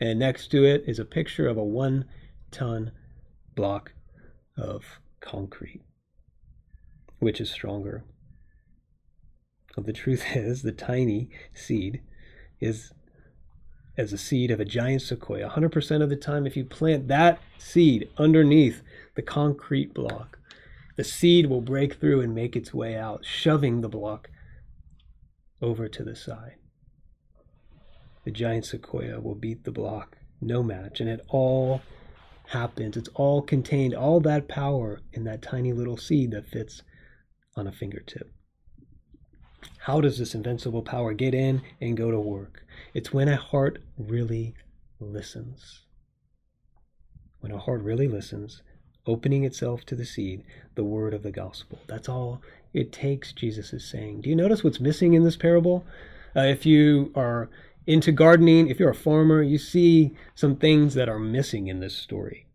And 0.03 0.19
next 0.19 0.49
to 0.49 0.65
it 0.65 0.83
is 0.89 0.99
a 0.99 1.05
picture 1.05 1.47
of 1.47 1.57
a 1.57 1.63
one 1.63 2.07
ton 2.51 2.91
block 3.55 3.93
of 4.57 4.99
concrete. 5.21 5.83
Which 7.21 7.41
is 7.41 7.53
stronger? 7.53 8.03
Well, 9.77 9.87
the 9.87 9.93
truth 9.93 10.25
is, 10.35 10.63
the 10.63 10.73
tiny 10.73 11.31
seed 11.55 12.03
is 12.61 12.91
as 13.97 14.13
a 14.13 14.19
seed 14.19 14.51
of 14.51 14.59
a 14.59 14.65
giant 14.65 15.03
sequoia. 15.03 15.51
100% 15.51 16.03
of 16.03 16.09
the 16.09 16.17
time, 16.17 16.49
if 16.49 16.57
you 16.57 16.65
plant 16.65 17.07
that 17.07 17.39
seed 17.57 18.09
underneath 18.19 18.83
the 19.15 19.23
concrete 19.23 19.95
block, 19.95 20.37
the 20.97 21.05
seed 21.05 21.47
will 21.47 21.61
break 21.61 21.95
through 21.95 22.23
and 22.23 22.35
make 22.35 22.57
its 22.57 22.75
way 22.75 22.97
out, 22.97 23.25
shoving 23.25 23.83
the 23.83 23.89
block 23.89 24.31
over 25.61 25.87
to 25.87 26.03
the 26.03 26.17
side. 26.17 26.57
The 28.25 28.31
giant 28.31 28.65
sequoia 28.67 29.21
will 29.21 29.35
beat 29.35 29.65
the 29.65 29.73
block, 29.73 30.19
no 30.41 30.63
match, 30.63 31.01
and 31.01 31.09
it 31.09 31.21
all 31.29 31.83
happens. 32.47 32.97
It's 32.97 33.09
all 33.15 33.43
contained, 33.43 33.95
all 33.95 34.21
that 34.21 34.49
power 34.49 35.01
in 35.13 35.25
that 35.25 35.43
tiny 35.43 35.73
little 35.73 35.97
seed 35.97 36.31
that 36.33 36.47
fits 36.47 36.83
on 37.57 37.67
a 37.67 37.73
fingertip. 37.73 38.33
How 39.79 40.01
does 40.01 40.19
this 40.19 40.35
invincible 40.35 40.83
power 40.83 41.13
get 41.13 41.35
in 41.35 41.63
and 41.81 41.97
go 41.97 42.11
to 42.11 42.21
work? 42.21 42.65
It's 42.95 43.13
when 43.13 43.29
a 43.29 43.37
heart 43.37 43.83
really 43.97 44.55
listens. 45.01 45.83
When 47.41 47.53
a 47.53 47.59
heart 47.59 47.83
really 47.83 48.07
listens, 48.07 48.63
opening 49.07 49.45
itself 49.45 49.85
to 49.87 49.97
the 49.97 50.05
seed, 50.05 50.45
the 50.75 50.85
word 50.85 51.13
of 51.15 51.23
the 51.23 51.33
gospel. 51.33 51.81
That's 51.89 52.09
all 52.09 52.41
it 52.73 52.93
takes, 52.93 53.33
Jesus 53.33 53.73
is 53.73 53.89
saying. 53.89 54.21
Do 54.21 54.31
you 54.31 54.37
notice 54.37 54.63
what's 54.63 54.81
missing 54.81 55.15
in 55.15 55.25
this 55.25 55.37
parable? 55.37 55.85
Uh, 56.37 56.43
if 56.43 56.65
you 56.65 57.13
are 57.15 57.51
into 57.87 58.13
gardening, 58.13 58.69
if 58.69 58.79
you're 58.79 58.91
a 58.91 58.95
farmer, 58.95 59.43
you 59.43 59.59
see 59.59 60.15
some 60.35 60.57
things 60.57 60.95
that 60.95 61.09
are 61.09 61.19
missing 61.19 61.67
in 61.67 61.81
this 61.81 61.97
story. 61.97 62.47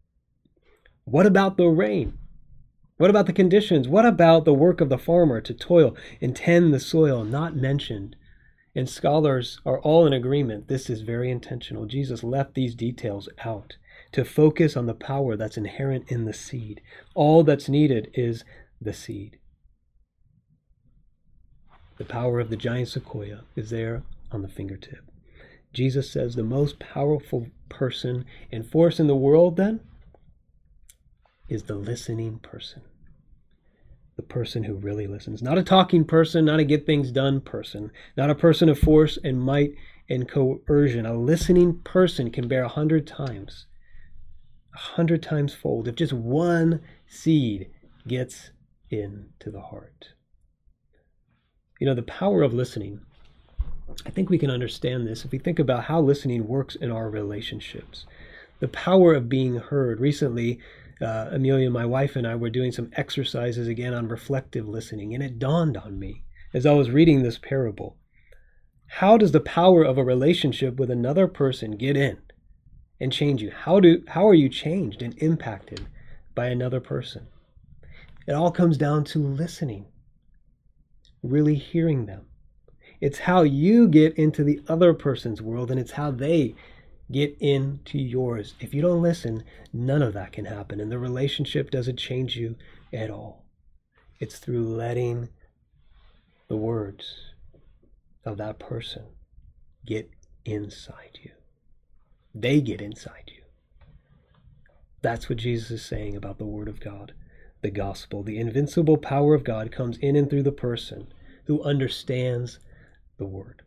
What 1.04 1.26
about 1.26 1.58
the 1.58 1.68
rain? 1.68 2.18
What 2.98 3.10
about 3.10 3.28
the 3.28 3.34
conditions? 3.34 3.88
What 3.88 4.06
about 4.06 4.46
the 4.46 4.54
work 4.54 4.82
of 4.82 4.90
the 4.90 4.98
farmer 4.98 5.40
to 5.42 5.54
toil 5.54 5.96
and 6.20 6.36
tend 6.36 6.74
the 6.74 6.80
soil? 6.80 7.24
Not 7.24 7.56
mentioned. 7.56 8.16
And 8.76 8.90
scholars 8.90 9.60
are 9.66 9.80
all 9.80 10.06
in 10.06 10.14
agreement. 10.14 10.68
This 10.68 10.90
is 10.90 11.02
very 11.02 11.32
intentional. 11.32 11.86
Jesus 11.86 12.24
left 12.24 12.54
these 12.54 12.76
details 12.76 13.30
out 13.44 13.78
to 14.12 14.24
focus 14.24 14.76
on 14.76 14.86
the 14.86 14.94
power 14.94 15.36
that's 15.36 15.58
inherent 15.58 16.12
in 16.12 16.26
the 16.26 16.34
seed. 16.34 16.82
All 17.16 17.44
that's 17.44 17.70
needed 17.70 18.10
is 18.14 18.44
the 18.80 18.94
seed. 18.94 19.38
The 21.98 22.06
power 22.06 22.40
of 22.40 22.50
the 22.50 22.58
giant 22.58 22.90
sequoia 22.90 23.42
is 23.56 23.70
there 23.70 24.04
on 24.32 24.42
the 24.42 24.48
fingertip. 24.48 25.04
Jesus 25.74 26.12
says 26.12 26.36
the 26.36 26.44
most 26.44 26.80
powerful 26.80 27.48
person 27.70 28.26
and 28.52 28.66
force 28.66 29.00
in 29.00 29.08
the 29.08 29.16
world 29.16 29.58
then 29.58 29.82
is 31.48 31.64
the 31.64 31.76
listening 31.76 32.40
person. 32.40 32.82
The 34.16 34.24
person 34.24 34.64
who 34.64 34.74
really 34.74 35.06
listens. 35.06 35.44
Not 35.44 35.58
a 35.58 35.64
talking 35.64 36.04
person, 36.04 36.46
not 36.46 36.60
a 36.60 36.64
get 36.64 36.86
things 36.86 37.12
done 37.12 37.40
person, 37.42 37.92
not 38.16 38.30
a 38.30 38.36
person 38.36 38.68
of 38.70 38.80
force 38.80 39.18
and 39.24 39.40
might 39.40 39.72
and 40.10 40.28
coercion. 40.28 41.06
A 41.06 41.14
listening 41.14 41.80
person 41.84 42.32
can 42.32 42.48
bear 42.48 42.64
a 42.64 42.70
hundred 42.70 43.06
times, 43.06 43.68
a 44.74 44.78
hundred 44.78 45.22
times 45.22 45.54
fold 45.54 45.88
if 45.88 45.96
just 45.96 46.14
one 46.14 46.82
seed 47.08 47.70
gets 48.08 48.52
into 48.90 49.52
the 49.52 49.62
heart. 49.62 50.14
You 51.80 51.86
know, 51.86 51.94
the 51.94 52.02
power 52.04 52.42
of 52.42 52.54
listening, 52.54 53.02
I 54.06 54.10
think 54.10 54.30
we 54.30 54.38
can 54.38 54.52
understand 54.52 55.08
this 55.08 55.26
if 55.26 55.32
we 55.32 55.38
think 55.38 55.60
about 55.60 55.86
how 55.86 56.02
listening 56.02 56.48
works 56.48 56.76
in 56.76 56.92
our 56.92 57.10
relationships. 57.10 58.06
The 58.60 58.68
power 58.68 59.14
of 59.14 59.30
being 59.30 59.56
heard. 59.56 60.00
Recently, 60.00 60.60
uh, 61.02 61.30
Amelia, 61.32 61.70
my 61.70 61.86
wife, 61.86 62.16
and 62.16 62.28
I 62.28 62.36
were 62.36 62.50
doing 62.50 62.72
some 62.72 62.92
exercises 62.94 63.68
again 63.68 63.94
on 63.94 64.08
reflective 64.08 64.68
listening, 64.68 65.14
and 65.14 65.24
it 65.24 65.40
dawned 65.40 65.78
on 65.78 66.00
me 66.00 66.24
as 66.54 66.66
I 66.66 66.74
was 66.74 66.90
reading 66.90 67.22
this 67.22 67.38
parable. 67.38 67.98
How 68.88 69.18
does 69.18 69.32
the 69.32 69.40
power 69.40 69.84
of 69.84 69.98
a 69.98 70.04
relationship 70.04 70.78
with 70.78 70.90
another 70.90 71.28
person 71.28 71.72
get 71.72 71.98
in 71.98 72.18
and 73.00 73.12
change 73.12 73.42
you? 73.42 73.52
How 73.52 73.80
do 73.80 74.04
how 74.08 74.28
are 74.28 74.34
you 74.34 74.50
changed 74.50 75.02
and 75.02 75.18
impacted 75.22 75.88
by 76.34 76.48
another 76.48 76.80
person? 76.80 77.28
It 78.28 78.34
all 78.34 78.52
comes 78.52 78.78
down 78.78 79.04
to 79.06 79.20
listening, 79.20 79.86
really 81.22 81.56
hearing 81.56 82.06
them. 82.06 82.27
It's 83.00 83.20
how 83.20 83.44
you 83.44 83.88
get 83.88 84.16
into 84.16 84.44
the 84.44 84.62
other 84.68 84.94
person's 84.94 85.42
world, 85.42 85.70
and 85.70 85.80
it's 85.80 85.92
how 85.92 86.12
they 86.12 86.56
get 87.12 87.38
into 87.40 87.98
yours. 87.98 88.56
If 88.60 88.74
you 88.74 88.82
don't 88.82 89.02
listen, 89.02 89.44
none 89.72 90.02
of 90.02 90.14
that 90.14 90.32
can 90.32 90.46
happen. 90.46 90.80
And 90.80 90.92
the 90.92 91.00
relationship 91.00 91.72
doesn't 91.72 91.98
change 91.98 92.36
you 92.36 92.56
at 92.92 93.10
all. 93.10 93.46
It's 94.20 94.40
through 94.40 94.68
letting 94.68 95.30
the 96.48 96.58
words 96.58 97.34
of 98.26 98.38
that 98.38 98.60
person 98.60 99.04
get 99.86 100.10
inside 100.44 101.20
you. 101.22 101.32
They 102.34 102.62
get 102.62 102.82
inside 102.82 103.28
you. 103.28 103.44
That's 105.02 105.30
what 105.30 105.38
Jesus 105.38 105.72
is 105.72 105.86
saying 105.86 106.16
about 106.16 106.40
the 106.40 106.46
Word 106.46 106.68
of 106.68 106.80
God, 106.80 107.14
the 107.62 107.70
gospel. 107.70 108.24
The 108.24 108.40
invincible 108.40 108.98
power 108.98 109.34
of 109.34 109.44
God 109.44 109.72
comes 109.72 109.98
in 110.00 110.16
and 110.16 110.30
through 110.30 110.44
the 110.44 110.52
person 110.52 111.08
who 111.46 111.64
understands 111.64 112.60
the 113.18 113.26
Word. 113.26 113.62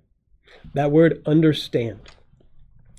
That 0.75 0.91
word 0.91 1.23
understand 1.27 2.01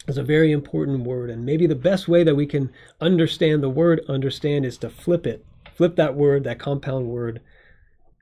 is 0.08 0.18
a 0.18 0.24
very 0.24 0.52
important 0.52 1.02
word. 1.02 1.30
And 1.30 1.46
maybe 1.46 1.68
the 1.68 1.76
best 1.76 2.08
way 2.08 2.24
that 2.24 2.36
we 2.36 2.46
can 2.46 2.72
understand 3.00 3.62
the 3.62 3.70
word 3.70 4.02
understand 4.08 4.66
is 4.66 4.78
to 4.80 4.90
flip 4.90 5.28
it, 5.28 5.46
flip 5.76 5.96
that 5.96 6.16
word, 6.16 6.44
that 6.44 6.60
compound 6.60 7.08
word, 7.08 7.42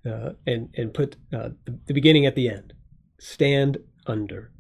uh, 0.06 0.32
and, 0.46 0.70
and 0.76 0.94
put 0.94 1.16
uh, 1.34 1.50
the, 1.66 1.80
the 1.88 1.94
beginning 1.94 2.26
at 2.26 2.36
the 2.36 2.50
end. 2.50 2.74
Stand 3.18 3.78
under. 4.06 4.52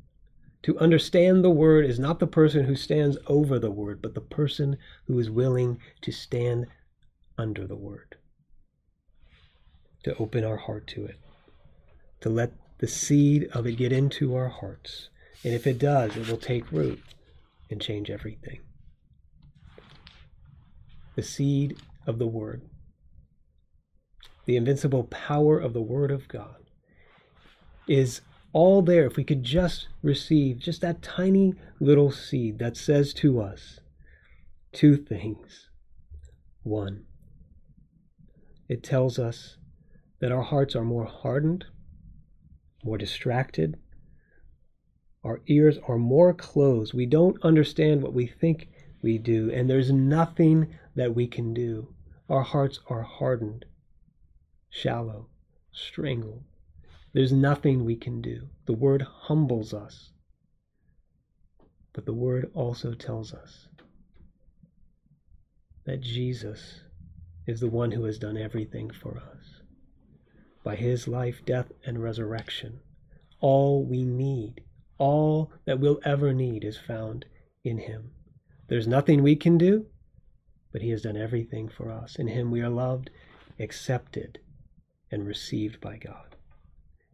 To 0.63 0.77
understand 0.79 1.43
the 1.43 1.49
word 1.49 1.85
is 1.85 1.99
not 1.99 2.19
the 2.19 2.27
person 2.27 2.65
who 2.65 2.75
stands 2.75 3.17
over 3.27 3.59
the 3.59 3.71
word, 3.71 4.01
but 4.01 4.13
the 4.13 4.21
person 4.21 4.77
who 5.07 5.17
is 5.17 5.29
willing 5.29 5.79
to 6.01 6.11
stand 6.11 6.67
under 7.37 7.65
the 7.65 7.77
word. 7.77 8.15
To 10.03 10.15
open 10.17 10.43
our 10.43 10.57
heart 10.57 10.87
to 10.87 11.05
it. 11.05 11.15
To 12.21 12.29
let 12.29 12.51
the 12.79 12.87
seed 12.87 13.49
of 13.53 13.67
it 13.67 13.73
get 13.73 13.91
into 13.91 14.35
our 14.35 14.49
hearts 14.49 15.09
and 15.43 15.53
if 15.53 15.65
it 15.65 15.79
does, 15.79 16.17
it 16.17 16.27
will 16.27 16.37
take 16.37 16.71
root 16.71 17.01
and 17.69 17.81
change 17.81 18.09
everything. 18.09 18.59
The 21.15 21.23
seed 21.23 21.77
of 22.05 22.19
the 22.19 22.27
Word, 22.27 22.63
the 24.45 24.57
invincible 24.57 25.05
power 25.05 25.57
of 25.57 25.73
the 25.73 25.81
Word 25.81 26.11
of 26.11 26.27
God, 26.27 26.55
is 27.87 28.21
all 28.51 28.81
there 28.81 29.05
if 29.05 29.15
we 29.15 29.23
could 29.23 29.43
just 29.43 29.87
receive 30.01 30.59
just 30.59 30.81
that 30.81 31.01
tiny 31.01 31.53
little 31.79 32.11
seed 32.11 32.59
that 32.59 32.75
says 32.75 33.13
to 33.15 33.41
us 33.41 33.79
two 34.73 34.97
things. 34.97 35.69
One, 36.63 37.05
it 38.67 38.83
tells 38.83 39.17
us 39.17 39.57
that 40.19 40.31
our 40.31 40.41
hearts 40.41 40.75
are 40.75 40.83
more 40.83 41.05
hardened, 41.05 41.65
more 42.83 42.97
distracted, 42.97 43.77
our 45.23 45.41
ears 45.47 45.77
are 45.87 45.97
more 45.97 46.33
closed. 46.33 46.93
We 46.93 47.05
don't 47.05 47.43
understand 47.43 48.01
what 48.01 48.13
we 48.13 48.25
think 48.25 48.69
we 49.01 49.17
do, 49.17 49.51
and 49.51 49.69
there's 49.69 49.91
nothing 49.91 50.75
that 50.95 51.13
we 51.13 51.27
can 51.27 51.53
do. 51.53 51.93
Our 52.29 52.43
hearts 52.43 52.79
are 52.87 53.01
hardened, 53.01 53.65
shallow, 54.69 55.27
strangled. 55.71 56.43
There's 57.13 57.33
nothing 57.33 57.85
we 57.85 57.95
can 57.95 58.21
do. 58.21 58.49
The 58.65 58.73
word 58.73 59.01
humbles 59.01 59.73
us, 59.73 60.11
but 61.93 62.05
the 62.05 62.13
word 62.13 62.51
also 62.53 62.93
tells 62.93 63.33
us 63.33 63.67
that 65.85 66.01
Jesus 66.01 66.81
is 67.47 67.59
the 67.59 67.67
one 67.67 67.91
who 67.91 68.03
has 68.03 68.19
done 68.19 68.37
everything 68.37 68.91
for 68.91 69.17
us. 69.17 69.38
By 70.63 70.75
his 70.75 71.07
life, 71.07 71.41
death, 71.45 71.71
and 71.85 72.01
resurrection, 72.03 72.81
all 73.39 73.83
we 73.83 74.03
need 74.03 74.61
all 74.99 75.51
that 75.65 75.79
we'll 75.79 75.99
ever 76.03 76.33
need 76.33 76.63
is 76.63 76.77
found 76.77 77.25
in 77.63 77.79
Him. 77.79 78.11
There's 78.67 78.87
nothing 78.87 79.23
we 79.23 79.35
can 79.35 79.57
do, 79.57 79.87
but 80.71 80.81
He 80.81 80.89
has 80.89 81.01
done 81.01 81.17
everything 81.17 81.69
for 81.69 81.89
us. 81.89 82.17
In 82.17 82.27
Him 82.27 82.51
we 82.51 82.61
are 82.61 82.69
loved, 82.69 83.09
accepted, 83.59 84.39
and 85.09 85.25
received 85.25 85.81
by 85.81 85.97
God. 85.97 86.35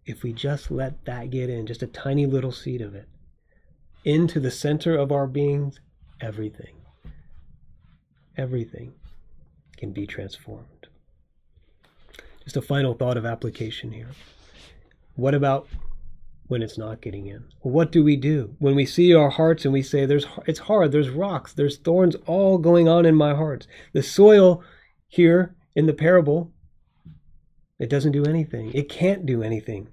If 0.06 0.24
we 0.24 0.34
just 0.34 0.70
let 0.70 1.06
that 1.06 1.30
get 1.30 1.50
in, 1.50 1.66
just 1.66 1.84
a 1.84 1.88
tiny 1.88 2.26
little 2.26 2.52
seed 2.52 2.82
of 2.82 2.96
it, 2.96 3.08
into 4.04 4.40
the 4.40 4.52
center 4.52 4.98
of 4.98 5.12
our 5.12 5.28
beings, 5.28 5.80
everything 6.20 6.76
everything 8.38 8.94
can 9.78 9.92
be 9.92 10.06
transformed. 10.06 10.68
Just 12.46 12.58
a 12.58 12.62
final 12.62 12.94
thought 12.94 13.18
of 13.18 13.26
application 13.26 13.92
here. 13.92 14.12
What 15.16 15.34
about 15.34 15.68
when 16.48 16.62
it's 16.62 16.78
not 16.78 17.02
getting 17.02 17.26
in? 17.26 17.46
What 17.62 17.92
do 17.92 18.04
we 18.04 18.16
do 18.16 18.56
when 18.60 18.76
we 18.76 18.86
see 18.86 19.14
our 19.14 19.32
hearts 19.32 19.66
and 19.66 19.74
we 19.74 19.82
say, 19.82 20.06
"There's 20.06 20.28
it's 20.46 20.60
hard. 20.60 20.92
There's 20.92 21.10
rocks. 21.10 21.54
There's 21.54 21.78
thorns 21.78 22.16
all 22.28 22.60
going 22.60 22.88
on 22.88 23.06
in 23.06 23.16
my 23.16 23.34
heart." 23.34 23.66
The 23.94 24.04
soil 24.04 24.64
here 25.08 25.56
in 25.76 25.88
the 25.88 25.94
parable, 25.94 26.52
it 27.80 27.90
doesn't 27.90 28.12
do 28.12 28.26
anything. 28.26 28.72
It 28.74 28.90
can't 28.90 29.26
do 29.26 29.42
anything 29.42 29.88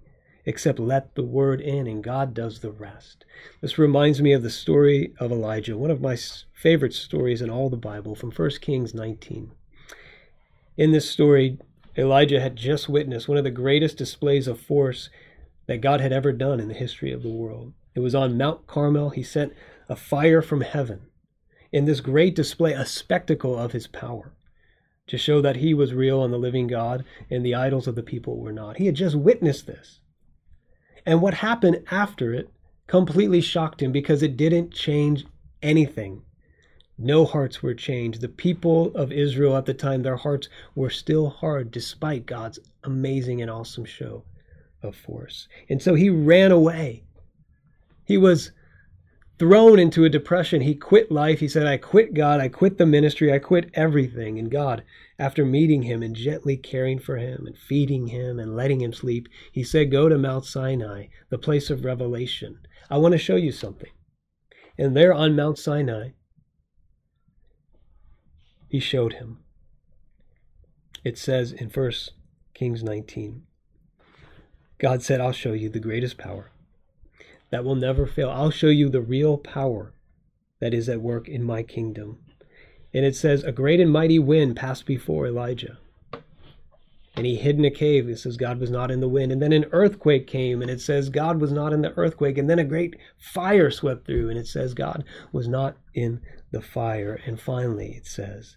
except 0.45 0.79
let 0.79 1.15
the 1.15 1.25
word 1.25 1.61
in, 1.61 1.87
and 1.87 2.05
God 2.05 2.35
does 2.35 2.61
the 2.61 2.71
rest. 2.71 3.25
This 3.61 3.79
reminds 3.79 4.21
me 4.21 4.33
of 4.33 4.43
the 4.43 4.51
story 4.51 5.15
of 5.19 5.33
Elijah, 5.33 5.79
one 5.79 5.91
of 5.91 6.01
my 6.01 6.17
favorite 6.53 6.93
stories 6.93 7.41
in 7.41 7.49
all 7.49 7.71
the 7.71 7.77
Bible 7.77 8.15
from 8.15 8.31
1 8.31 8.61
Kings 8.61 8.93
19. 8.93 9.53
In 10.77 10.91
this 10.91 11.09
story, 11.09 11.59
Elijah 11.97 12.41
had 12.41 12.57
just 12.57 12.89
witnessed 12.89 13.29
one 13.29 13.39
of 13.39 13.45
the 13.45 13.51
greatest 13.51 13.99
displays 13.99 14.49
of 14.49 14.61
force 14.61 15.11
that 15.67 15.81
God 15.81 16.01
had 16.01 16.13
ever 16.13 16.33
done 16.33 16.61
in 16.61 16.69
the 16.69 16.75
history 16.75 17.13
of 17.13 17.23
the 17.23 17.31
world. 17.31 17.73
It 17.95 18.01
was 18.01 18.15
on 18.15 18.39
Mount 18.39 18.67
Carmel. 18.67 19.11
He 19.11 19.23
sent 19.23 19.53
a 19.89 19.97
fire 19.97 20.41
from 20.41 20.63
heaven 20.63 21.03
in 21.71 21.85
this 21.85 22.01
great 22.01 22.35
display, 22.35 22.73
a 22.73 22.87
spectacle 22.87 23.59
of 23.59 23.73
his 23.73 23.87
power 23.87 24.33
to 25.07 25.19
show 25.19 25.41
that 25.41 25.57
he 25.57 25.75
was 25.75 25.93
real 25.93 26.25
and 26.25 26.33
the 26.33 26.39
living 26.39 26.67
God 26.67 27.05
and 27.31 27.45
the 27.45 27.55
idols 27.55 27.87
of 27.87 27.95
the 27.95 28.03
people 28.03 28.39
were 28.39 28.53
not. 28.53 28.77
He 28.77 28.87
had 28.87 28.95
just 28.95 29.17
witnessed 29.17 29.67
this. 29.67 30.01
And 31.05 31.21
what 31.21 31.35
happened 31.35 31.85
after 31.91 32.33
it 32.33 32.51
completely 32.87 33.41
shocked 33.41 33.83
him 33.83 33.93
because 33.93 34.23
it 34.23 34.37
didn't 34.37 34.73
change 34.73 35.27
anything. 35.61 36.23
No 37.03 37.25
hearts 37.25 37.65
were 37.65 37.75
changed. 37.75 38.21
The 38.21 38.29
people 38.29 38.95
of 38.95 39.11
Israel 39.11 39.57
at 39.57 39.67
the 39.67 39.75
time, 39.75 40.03
their 40.03 40.17
hearts 40.17 40.49
were 40.77 40.89
still 40.89 41.31
hard 41.31 41.73
despite 41.73 42.27
God's 42.27 42.61
amazing 42.85 43.43
and 43.43 43.51
awesome 43.51 43.85
show 43.85 44.25
of 44.83 44.95
force. 44.95 45.49
And 45.69 45.83
so 45.83 45.95
he 45.95 46.11
ran 46.11 46.53
away. 46.53 47.03
He 48.05 48.17
was 48.17 48.53
thrown 49.37 49.81
into 49.81 50.05
a 50.05 50.09
depression. 50.09 50.61
He 50.61 50.77
quit 50.77 51.11
life. 51.11 51.41
He 51.41 51.49
said, 51.49 51.67
I 51.67 51.77
quit 51.77 52.15
God. 52.15 52.39
I 52.39 52.47
quit 52.47 52.79
the 52.79 52.87
ministry. 52.87 53.33
I 53.33 53.41
quit 53.41 53.71
everything. 53.75 54.39
And 54.39 54.49
God, 54.49 54.85
after 55.19 55.45
meeting 55.45 55.83
him 55.83 56.05
and 56.05 56.15
gently 56.15 56.57
caring 56.57 57.01
for 57.01 57.17
him 57.17 57.47
and 57.47 57.59
feeding 57.59 58.07
him 58.07 58.39
and 58.39 58.55
letting 58.55 58.81
him 58.81 58.93
sleep, 58.93 59.29
he 59.51 59.65
said, 59.65 59.91
Go 59.91 60.09
to 60.09 60.17
Mount 60.17 60.45
Sinai, 60.45 61.07
the 61.31 61.39
place 61.39 61.69
of 61.69 61.85
revelation. 61.85 62.61
I 62.89 62.99
want 62.99 63.13
to 63.13 63.19
show 63.19 63.35
you 63.35 63.51
something. 63.51 63.91
And 64.79 64.97
there 64.97 65.13
on 65.13 65.35
Mount 65.35 65.59
Sinai, 65.59 66.11
he 68.73 68.81
showed 68.81 69.13
him. 69.13 69.37
It 71.05 71.19
says 71.19 71.53
in 71.53 71.69
1 71.69 71.93
Kings 72.55 72.83
19 72.83 73.43
God 74.79 75.03
said, 75.03 75.21
I'll 75.21 75.31
show 75.33 75.53
you 75.53 75.69
the 75.69 75.79
greatest 75.79 76.17
power 76.17 76.51
that 77.51 77.67
will 77.67 77.75
never 77.75 78.07
fail. 78.07 78.31
I'll 78.31 78.51
show 78.51 78.69
you 78.69 78.89
the 78.89 79.03
real 79.03 79.37
power 79.37 79.93
that 80.61 80.73
is 80.73 80.89
at 80.89 81.03
work 81.03 81.29
in 81.29 81.45
my 81.45 81.63
kingdom. 81.63 82.21
And 82.95 83.05
it 83.05 83.15
says, 83.15 83.45
A 83.45 83.53
great 83.53 83.79
and 83.79 83.93
mighty 83.93 84.19
wind 84.19 84.57
passed 84.57 84.87
before 84.87 85.27
Elijah. 85.27 85.77
And 87.15 87.27
he 87.27 87.37
hid 87.37 87.59
in 87.59 87.67
a 87.67 87.71
cave. 87.71 88.09
It 88.09 88.21
says 88.21 88.39
God 88.39 88.59
was 88.59 88.71
not 88.71 88.91
in 88.91 89.01
the 89.01 89.09
wind. 89.09 89.33
And 89.33 89.43
then 89.43 89.53
an 89.53 89.67
earthquake 89.73 90.27
came, 90.27 90.63
and 90.63 90.71
it 90.71 90.81
says 90.81 91.11
God 91.11 91.43
was 91.43 91.53
not 91.53 91.75
in 91.75 91.83
the 91.83 91.93
earthquake. 91.99 92.39
And 92.39 92.49
then 92.49 92.59
a 92.59 92.65
great 92.65 92.97
fire 93.19 93.71
swept 93.71 94.07
through, 94.07 94.31
and 94.31 94.39
it 94.39 94.47
says 94.47 94.73
God 94.73 95.05
was 95.31 95.47
not 95.47 95.77
in 95.93 96.23
the 96.53 96.63
fire. 96.63 97.21
And 97.27 97.39
finally, 97.39 97.93
it 97.99 98.07
says 98.07 98.57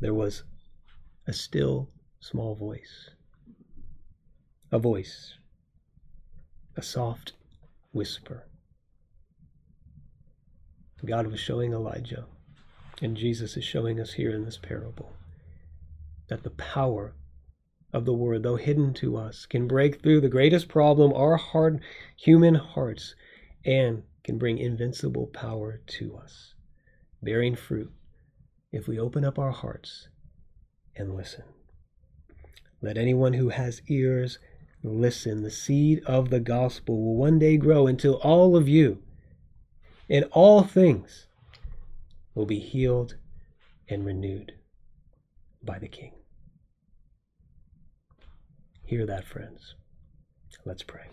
there 0.00 0.14
was 0.14 0.44
a 1.26 1.32
still 1.32 1.90
small 2.20 2.54
voice. 2.54 3.10
A 4.70 4.78
voice. 4.78 5.34
A 6.76 6.82
soft 6.82 7.32
whisper. 7.92 8.46
God 11.04 11.26
was 11.28 11.40
showing 11.40 11.72
Elijah, 11.72 12.26
and 13.00 13.16
Jesus 13.16 13.56
is 13.56 13.64
showing 13.64 14.00
us 14.00 14.12
here 14.12 14.30
in 14.30 14.44
this 14.44 14.58
parable, 14.58 15.12
that 16.28 16.42
the 16.42 16.50
power 16.50 17.14
of 17.92 18.04
the 18.04 18.12
Word, 18.12 18.42
though 18.42 18.56
hidden 18.56 18.94
to 18.94 19.16
us, 19.16 19.46
can 19.46 19.66
break 19.66 20.02
through 20.02 20.20
the 20.20 20.28
greatest 20.28 20.68
problem, 20.68 21.12
our 21.12 21.36
hard 21.36 21.80
human 22.16 22.56
hearts, 22.56 23.14
and 23.64 24.02
can 24.24 24.38
bring 24.38 24.58
invincible 24.58 25.26
power 25.28 25.80
to 25.86 26.16
us, 26.16 26.54
bearing 27.22 27.56
fruit 27.56 27.92
if 28.72 28.86
we 28.86 28.98
open 28.98 29.24
up 29.24 29.38
our 29.38 29.52
hearts 29.52 30.08
and 30.96 31.14
listen. 31.14 31.44
Let 32.80 32.96
anyone 32.96 33.34
who 33.34 33.48
has 33.48 33.82
ears 33.88 34.38
Listen, 34.82 35.42
the 35.42 35.50
seed 35.50 36.02
of 36.04 36.30
the 36.30 36.40
gospel 36.40 37.02
will 37.02 37.16
one 37.16 37.38
day 37.38 37.56
grow 37.56 37.86
until 37.86 38.14
all 38.14 38.56
of 38.56 38.68
you 38.68 39.02
in 40.08 40.24
all 40.24 40.62
things 40.62 41.26
will 42.34 42.46
be 42.46 42.60
healed 42.60 43.16
and 43.88 44.06
renewed 44.06 44.52
by 45.62 45.78
the 45.78 45.88
King. 45.88 46.12
Hear 48.84 49.04
that, 49.06 49.24
friends. 49.24 49.74
Let's 50.64 50.82
pray. 50.82 51.06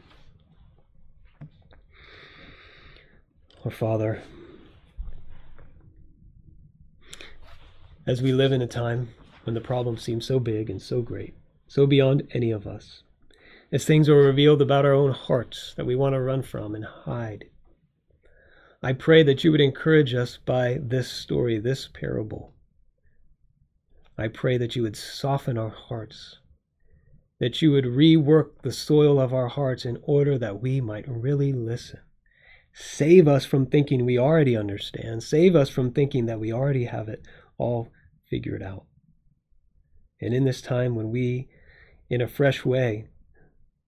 Our 3.66 3.72
Father, 3.72 4.22
as 8.08 8.22
we 8.22 8.32
live 8.32 8.52
in 8.52 8.62
a 8.62 8.68
time 8.68 9.10
when 9.44 9.56
the 9.56 9.62
problem 9.62 9.98
seems 9.98 10.26
so 10.26 10.40
big 10.40 10.70
and 10.70 10.82
so 10.82 11.02
great, 11.02 11.34
so 11.68 11.88
beyond 11.88 12.28
any 12.32 12.52
of 12.52 12.68
us, 12.68 13.04
as 13.72 13.84
things 13.84 14.08
are 14.08 14.16
revealed 14.16 14.62
about 14.62 14.86
our 14.86 14.94
own 14.94 15.12
hearts 15.12 15.74
that 15.76 15.86
we 15.86 15.96
want 15.96 16.14
to 16.14 16.22
run 16.22 16.44
from 16.44 16.76
and 16.76 16.86
hide. 16.86 17.46
I 18.84 18.94
pray 18.94 19.24
that 19.24 19.44
you 19.44 19.52
would 19.52 19.62
encourage 19.62 20.14
us 20.14 20.38
by 20.38 20.78
this 20.80 21.10
story, 21.10 21.58
this 21.58 21.88
parable. 21.88 22.54
I 24.18 24.28
pray 24.28 24.58
that 24.58 24.76
you 24.76 24.84
would 24.84 24.96
soften 24.96 25.58
our 25.58 25.70
hearts, 25.70 26.38
that 27.40 27.62
you 27.62 27.72
would 27.72 27.86
rework 27.86 28.62
the 28.62 28.72
soil 28.72 29.20
of 29.20 29.34
our 29.34 29.48
hearts 29.48 29.84
in 29.84 29.98
order 30.04 30.38
that 30.38 30.62
we 30.62 30.80
might 30.80 31.06
really 31.08 31.52
listen. 31.52 32.00
Save 32.72 33.28
us 33.28 33.46
from 33.46 33.66
thinking 33.66 34.06
we 34.06 34.20
already 34.20 34.56
understand. 34.56 35.24
Save 35.24 35.56
us 35.56 35.70
from 35.70 35.92
thinking 35.92 36.28
that 36.28 36.40
we 36.40 36.54
already 36.54 36.86
have 36.86 37.10
it 37.10 37.24
all 37.58 37.90
figured 38.36 38.62
out. 38.62 38.84
And 40.20 40.34
in 40.34 40.44
this 40.44 40.62
time 40.62 40.94
when 40.94 41.10
we, 41.10 41.48
in 42.10 42.20
a 42.20 42.28
fresh 42.28 42.66
way, 42.66 43.08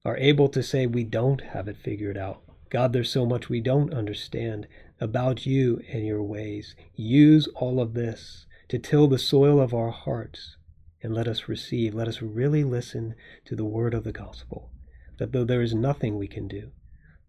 are 0.05 0.15
able 0.15 0.47
to 0.47 0.63
say 0.63 0.87
we 0.87 1.03
don't 1.03 1.41
have 1.41 1.67
it 1.67 1.75
figured 1.75 2.17
out. 2.17 2.43
God, 2.69 2.93
there's 2.93 3.11
so 3.11 3.25
much 3.25 3.49
we 3.49 3.59
don't 3.59 3.93
understand 3.93 4.65
about 5.01 5.45
you 5.45 5.81
and 5.91 6.05
your 6.05 6.23
ways. 6.23 6.75
Use 6.95 7.49
all 7.55 7.81
of 7.81 7.93
this 7.93 8.45
to 8.69 8.79
till 8.79 9.09
the 9.09 9.19
soil 9.19 9.59
of 9.59 9.73
our 9.73 9.91
hearts 9.91 10.55
and 11.03 11.13
let 11.13 11.27
us 11.27 11.49
receive. 11.49 11.93
Let 11.93 12.07
us 12.07 12.21
really 12.21 12.63
listen 12.63 13.15
to 13.47 13.55
the 13.57 13.65
word 13.65 13.93
of 13.93 14.05
the 14.05 14.13
gospel. 14.13 14.71
That 15.19 15.33
though 15.33 15.43
there 15.43 15.61
is 15.61 15.73
nothing 15.73 16.17
we 16.17 16.29
can 16.29 16.47
do, 16.47 16.71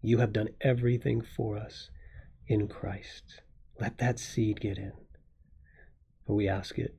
you 0.01 0.19
have 0.19 0.31
done 0.31 0.51
everything 0.61 1.21
for 1.21 1.57
us 1.57 1.89
in 2.47 2.69
Christ. 2.69 3.41
Let 3.77 3.97
that 3.97 4.19
seed 4.19 4.61
get 4.61 4.77
in. 4.77 4.93
For 6.25 6.33
we 6.37 6.47
ask 6.47 6.79
it 6.79 6.95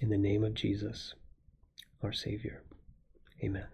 in 0.00 0.10
the 0.10 0.18
name 0.18 0.44
of 0.44 0.54
Jesus, 0.54 1.14
our 2.02 2.12
Savior. 2.12 2.62
Amen. 3.42 3.66